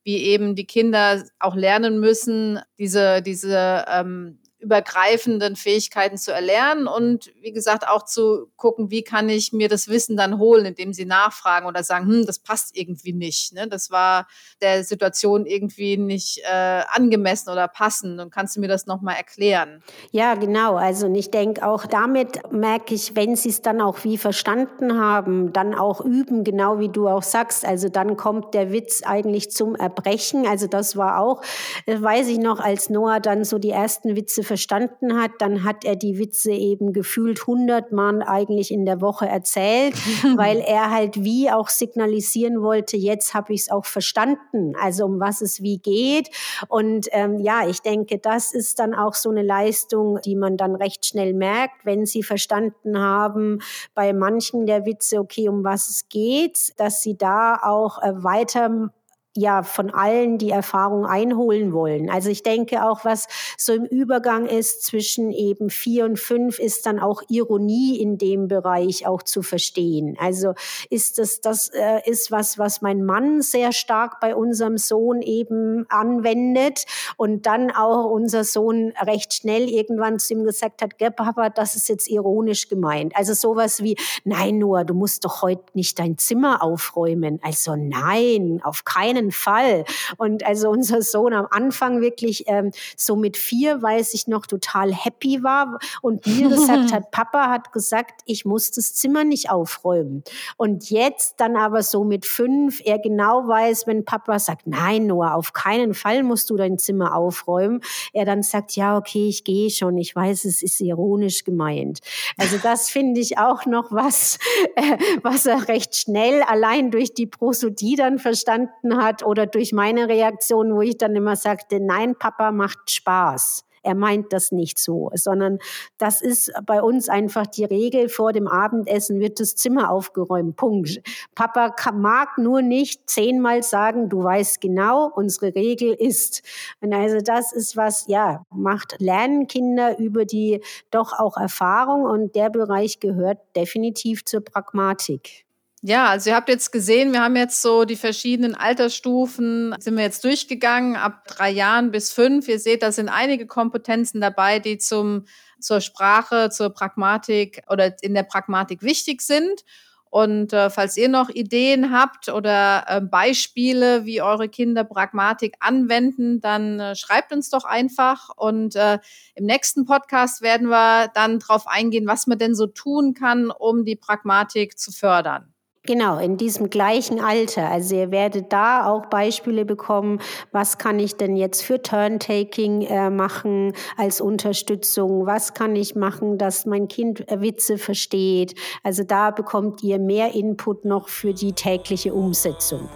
wie 0.05 0.17
eben 0.23 0.55
die 0.55 0.65
Kinder 0.65 1.23
auch 1.39 1.55
lernen 1.55 2.01
müssen, 2.01 2.61
diese, 2.79 3.21
diese 3.21 3.85
ähm, 3.89 4.39
übergreifenden 4.61 5.55
Fähigkeiten 5.55 6.17
zu 6.17 6.33
erlernen 6.33 6.89
und 6.89 7.33
wie 7.41 7.53
gesagt 7.53 7.87
auch 7.87 8.05
zu 8.05 8.51
gucken, 8.57 8.91
wie 8.91 9.03
kann 9.03 9.29
ich 9.29 9.53
mir 9.53 9.69
das 9.69 9.87
Wissen 9.87 10.17
dann 10.17 10.39
holen, 10.39 10.67
indem 10.67 10.93
sie 10.93 11.05
nachfragen 11.05 11.67
oder 11.67 11.85
sagen, 11.85 12.07
hm, 12.07 12.27
das 12.27 12.41
passt 12.41 12.77
irgendwie 12.77 13.13
nicht. 13.13 13.53
Ne? 13.53 13.69
Das 13.69 13.91
war 13.91 14.27
der 14.61 14.83
Situation 14.83 15.47
irgendwie 15.47 15.97
nicht 15.97 16.39
äh, 16.39 16.83
angemessen 16.89 17.51
oder 17.51 17.69
passend. 17.69 18.19
Und 18.21 18.33
kannst 18.33 18.57
du 18.57 18.61
mir 18.61 18.67
das 18.67 18.87
nochmal 18.87 19.15
erklären? 19.17 19.81
Ja, 20.11 20.35
genau. 20.35 20.75
Also 20.75 21.13
ich 21.15 21.31
denke 21.31 21.65
auch 21.65 21.87
damit 21.87 22.51
merke 22.53 22.95
ich, 22.95 23.15
wenn 23.15 23.37
sie 23.37 23.51
es 23.51 23.63
dann 23.63 23.81
auch 23.81 24.03
wie 24.03 24.19
verstanden 24.19 24.99
haben, 24.99 25.53
dann 25.53 25.75
auch 25.75 26.01
üben, 26.01 26.43
genau 26.43 26.81
wie 26.81 26.89
du 26.89 27.07
auch 27.07 27.23
sagst. 27.23 27.65
Also 27.65 27.89
dann 27.89 28.17
kommt 28.17 28.55
der 28.55 28.73
Witz 28.73 29.03
eigentlich 29.05 29.53
zum 29.53 29.77
Erbrechen. 29.77 30.49
Also 30.49 30.67
das 30.67 30.97
war 30.97 31.21
auch, 31.21 31.43
äh, 31.87 32.01
weiß 32.01 32.27
ich 32.27 32.39
noch, 32.39 32.59
als 32.59 32.91
Noah 32.91 33.21
dann 33.21 33.45
so 33.45 33.59
die 33.59 33.71
ersten 33.71 34.17
Witze 34.17 34.48
verstanden 34.49 35.21
hat, 35.21 35.31
dann 35.39 35.63
hat 35.63 35.85
er 35.85 35.95
die 35.95 36.19
Witze 36.19 36.51
eben 36.51 36.93
gefühlt 36.93 37.47
hundertmal 37.47 38.23
eigentlich 38.23 38.73
in 38.73 38.85
der 38.85 39.01
Woche 39.01 39.29
erzählt, 39.29 39.95
weil 40.37 40.59
er 40.59 40.91
halt 40.91 41.23
wie 41.23 41.51
auch 41.51 41.69
signalisieren 41.69 42.63
wollte, 42.63 42.97
jetzt 42.97 43.35
habe 43.35 43.53
ich 43.53 43.63
es 43.63 43.71
auch 43.71 43.85
verstanden, 43.85 44.75
also 44.81 45.05
um 45.05 45.21
was 45.21 45.41
es 45.41 45.63
wie 45.63 45.79
geht. 45.79 46.31
Und 46.69 47.07
ähm, 47.13 47.39
ja, 47.39 47.69
ich 47.69 47.81
denke, 47.81 48.19
das 48.19 48.53
ist 48.53 48.79
dann 48.79 48.95
auch 48.95 49.15
so 49.15 49.31
eine 49.31 49.43
Leistung, 49.43 50.19
die 50.25 50.35
man 50.35 50.57
dann 50.57 50.75
recht 50.75 51.07
schnell 51.07 51.35
merkt, 51.35 51.85
wenn 51.85 52.07
sie 52.07 52.23
verstanden 52.23 52.99
haben, 52.99 53.61
bei 53.95 54.13
manchen 54.13 54.67
der 54.67 54.87
Witze, 54.87 55.19
okay, 55.19 55.49
um 55.49 55.63
was 55.63 55.89
es 55.89 56.09
geht, 56.09 56.73
dass 56.79 57.03
sie 57.03 57.17
da 57.17 57.61
auch 57.63 58.03
äh, 58.03 58.25
weiter 58.25 58.91
ja 59.37 59.63
von 59.63 59.91
allen 59.91 60.39
die 60.39 60.51
Erfahrung 60.51 61.07
einholen 61.07 61.73
wollen. 61.73 62.11
Also 62.11 62.29
ich 62.31 62.43
denke 62.43 62.85
auch, 62.85 63.05
was 63.05 63.27
so 63.57 63.73
im 63.73 63.85
Übergang 63.85 64.47
ist 64.47 64.85
zwischen 64.85 65.31
eben 65.31 65.71
vier 65.71 66.05
und 66.05 66.19
fünf, 66.19 66.59
ist 66.59 66.87
dann 66.87 66.99
auch 66.99 67.23
Ironie 67.29 68.01
in 68.01 68.19
dem 68.19 68.49
Bereich 68.49 69.07
auch 69.07 69.23
zu 69.23 69.43
verstehen. 69.43 70.17
Also 70.21 70.55
ist 70.91 71.19
das, 71.19 71.41
das 71.41 71.69
äh, 71.69 72.01
ist 72.05 72.31
was, 72.31 72.59
was 72.59 72.83
mein 72.83 73.05
Mann 73.05 73.41
sehr 73.43 73.73
stark 73.73 74.21
bei 74.21 74.35
unserem 74.35 74.77
Sohn 74.79 75.23
eben 75.23 75.87
anwendet 75.89 76.85
und 77.17 77.47
dann 77.47 77.71
auch 77.71 78.11
unser 78.11 78.45
Sohn 78.45 78.93
recht 79.05 79.35
schnell 79.35 79.69
irgendwann 79.69 80.19
zu 80.19 80.35
ihm 80.35 80.45
gesagt 80.45 80.83
hat, 80.83 80.99
Gell, 80.99 81.11
Papa, 81.11 81.51
das 81.51 81.77
ist 81.77 81.89
jetzt 81.89 82.09
ironisch 82.09 82.69
gemeint. 82.69 83.15
Also 83.15 83.35
sowas 83.35 83.83
wie, 83.83 83.97
nein, 84.25 84.59
Noah, 84.59 84.85
du 84.85 84.95
musst 84.95 85.25
doch 85.25 85.43
heute 85.43 85.63
nicht 85.75 85.99
dein 85.99 86.19
Zimmer 86.19 86.63
aufräumen. 86.63 87.39
Also 87.43 87.77
nein, 87.77 88.61
auf 88.65 88.85
keinen 88.85 89.18
keinen 89.19 89.33
Fall. 89.33 89.85
Und 90.17 90.45
also 90.47 90.71
unser 90.71 91.03
Sohn 91.03 91.33
am 91.33 91.47
Anfang 91.51 92.01
wirklich 92.01 92.45
ähm, 92.47 92.71
so 92.97 93.17
mit 93.17 93.37
vier, 93.37 93.83
weiß 93.83 94.15
ich 94.15 94.27
noch, 94.27 94.47
total 94.47 94.93
happy 94.93 95.43
war 95.43 95.79
und 96.03 96.27
mir 96.27 96.49
gesagt 96.49 96.93
hat, 96.93 97.11
Papa 97.11 97.51
hat 97.51 97.73
gesagt, 97.73 98.23
ich 98.25 98.45
muss 98.45 98.71
das 98.71 98.95
Zimmer 98.95 99.25
nicht 99.25 99.51
aufräumen. 99.51 100.23
Und 100.57 100.91
jetzt 100.91 101.41
dann 101.41 101.57
aber 101.57 101.83
so 101.83 102.05
mit 102.05 102.27
fünf, 102.27 102.81
er 102.85 102.99
genau 102.99 103.47
weiß, 103.49 103.87
wenn 103.87 104.05
Papa 104.05 104.39
sagt, 104.39 104.67
nein, 104.67 105.07
Noah, 105.07 105.35
auf 105.35 105.53
keinen 105.53 105.95
Fall 105.95 106.23
musst 106.23 106.51
du 106.51 106.57
dein 106.57 106.79
Zimmer 106.79 107.15
aufräumen, 107.15 107.81
er 108.13 108.25
dann 108.25 108.43
sagt, 108.43 108.77
ja, 108.77 108.97
okay, 108.97 109.29
ich 109.29 109.45
gehe 109.45 109.71
schon, 109.71 109.99
ich 109.99 110.15
weiß, 110.15 110.45
es 110.45 110.63
ist 110.63 110.81
ironisch 110.81 111.45
gemeint. 111.45 112.01
Also 112.37 112.57
das 112.63 112.91
finde 112.91 113.21
ich 113.21 113.39
auch 113.39 113.67
noch 113.67 113.91
was, 113.91 114.39
äh, 114.77 114.97
was 115.23 115.47
er 115.47 115.69
recht 115.69 115.97
schnell 115.97 116.43
allein 116.43 116.91
durch 116.91 117.15
die 117.15 117.27
Prosodie 117.27 117.97
dann 117.97 118.19
verstanden 118.19 118.97
hat, 118.97 119.08
hat 119.09 119.25
oder 119.25 119.47
durch 119.47 119.73
meine 119.73 120.09
Reaktion, 120.09 120.75
wo 120.75 120.83
ich 120.83 120.99
dann 120.99 121.17
immer 121.17 121.37
sagte, 121.37 121.81
nein, 121.81 122.15
Papa 122.17 122.53
macht 122.53 122.91
Spaß. 122.91 123.65
Er 123.83 123.95
meint 123.95 124.33
das 124.33 124.53
nicht 124.53 124.79
so, 124.79 125.11
sondern 125.15 125.59
das 125.99 126.21
ist 126.21 126.53
bei 126.67 126.83
uns 126.83 127.09
einfach 127.09 127.47
die 127.47 127.65
Regel. 127.65 128.09
Vor 128.09 128.33
dem 128.33 128.49
Abendessen 128.49 129.21
wird 129.21 129.41
das 129.41 129.55
Zimmer 129.55 129.91
aufgeräumt. 129.91 130.57
Punkt. 130.57 131.01
Papa 131.35 131.75
mag 131.93 132.37
nur 132.39 132.61
nicht 132.61 133.09
zehnmal 133.09 133.63
sagen, 133.63 134.09
du 134.09 134.23
weißt 134.23 134.61
genau, 134.61 135.11
unsere 135.15 135.55
Regel 135.55 135.95
ist. 135.95 136.43
Und 136.81 136.93
also 136.93 137.19
das 137.23 137.53
ist 137.53 137.77
was, 137.77 138.07
ja, 138.09 138.45
macht 138.51 138.97
lernen 138.99 139.47
Kinder 139.47 139.99
über 139.99 140.25
die 140.25 140.61
doch 140.91 141.19
auch 141.19 141.37
Erfahrung 141.37 142.03
und 142.03 142.35
der 142.35 142.51
Bereich 142.51 143.01
gehört 143.01 143.39
definitiv 143.57 144.25
zur 144.25 144.43
Pragmatik. 144.43 145.48
Ja, 145.81 146.07
also 146.07 146.31
ihr 146.31 146.37
habt 146.37 146.49
jetzt 146.49 146.73
gesehen, 146.73 147.13
wir 147.13 147.23
haben 147.23 147.37
jetzt 147.37 147.63
so 147.63 147.85
die 147.85 147.95
verschiedenen 147.95 148.57
Altersstufen, 148.57 149.77
sind 149.79 149.97
wir 149.97 150.03
jetzt 150.03 150.25
durchgegangen, 150.25 150.97
ab 150.97 151.25
drei 151.29 151.51
Jahren 151.51 151.93
bis 151.93 152.11
fünf. 152.11 152.49
Ihr 152.49 152.59
seht, 152.59 152.83
da 152.83 152.91
sind 152.91 153.09
einige 153.09 153.47
Kompetenzen 153.47 154.21
dabei, 154.21 154.59
die 154.59 154.79
zum, 154.79 155.27
zur 155.61 155.81
Sprache, 155.81 156.51
zur 156.51 156.71
Pragmatik 156.71 157.63
oder 157.69 157.95
in 158.03 158.15
der 158.15 158.25
Pragmatik 158.25 158.83
wichtig 158.83 159.23
sind. 159.23 159.63
Und 160.11 160.53
äh, 160.53 160.69
falls 160.71 160.97
ihr 160.97 161.09
noch 161.09 161.29
Ideen 161.29 161.93
habt 161.93 162.29
oder 162.29 162.85
äh, 162.89 163.01
Beispiele, 163.01 164.05
wie 164.05 164.21
eure 164.21 164.49
Kinder 164.49 164.83
Pragmatik 164.83 165.55
anwenden, 165.61 166.41
dann 166.41 166.81
äh, 166.81 166.97
schreibt 166.97 167.33
uns 167.33 167.51
doch 167.51 167.65
einfach. 167.65 168.31
Und 168.37 168.75
äh, 168.75 168.99
im 169.37 169.45
nächsten 169.45 169.85
Podcast 169.85 170.43
werden 170.43 170.69
wir 170.69 171.09
dann 171.15 171.39
darauf 171.39 171.69
eingehen, 171.69 172.09
was 172.09 172.27
man 172.27 172.39
denn 172.39 172.57
so 172.57 172.67
tun 172.67 173.15
kann, 173.15 173.51
um 173.51 173.85
die 173.85 173.97
Pragmatik 173.97 174.77
zu 174.77 174.91
fördern. 174.91 175.55
Genau, 175.89 176.19
in 176.19 176.37
diesem 176.37 176.69
gleichen 176.69 177.19
Alter. 177.19 177.71
Also 177.71 177.97
ihr 177.97 178.11
werdet 178.11 178.53
da 178.53 178.87
auch 178.87 179.07
Beispiele 179.07 179.65
bekommen, 179.65 180.21
was 180.53 180.77
kann 180.77 180.99
ich 180.99 181.17
denn 181.17 181.35
jetzt 181.35 181.63
für 181.63 181.81
Turntaking 181.81 182.83
äh, 182.83 183.09
machen 183.09 183.73
als 183.97 184.21
Unterstützung, 184.21 185.25
was 185.25 185.55
kann 185.55 185.75
ich 185.77 185.95
machen, 185.95 186.37
dass 186.37 186.67
mein 186.67 186.89
Kind 186.89 187.27
äh, 187.33 187.41
Witze 187.41 187.79
versteht. 187.79 188.55
Also 188.83 189.03
da 189.03 189.31
bekommt 189.31 189.83
ihr 189.83 189.99
mehr 189.99 190.35
Input 190.35 190.85
noch 190.85 191.09
für 191.09 191.33
die 191.33 191.55
tägliche 191.55 192.13
Umsetzung. 192.13 192.87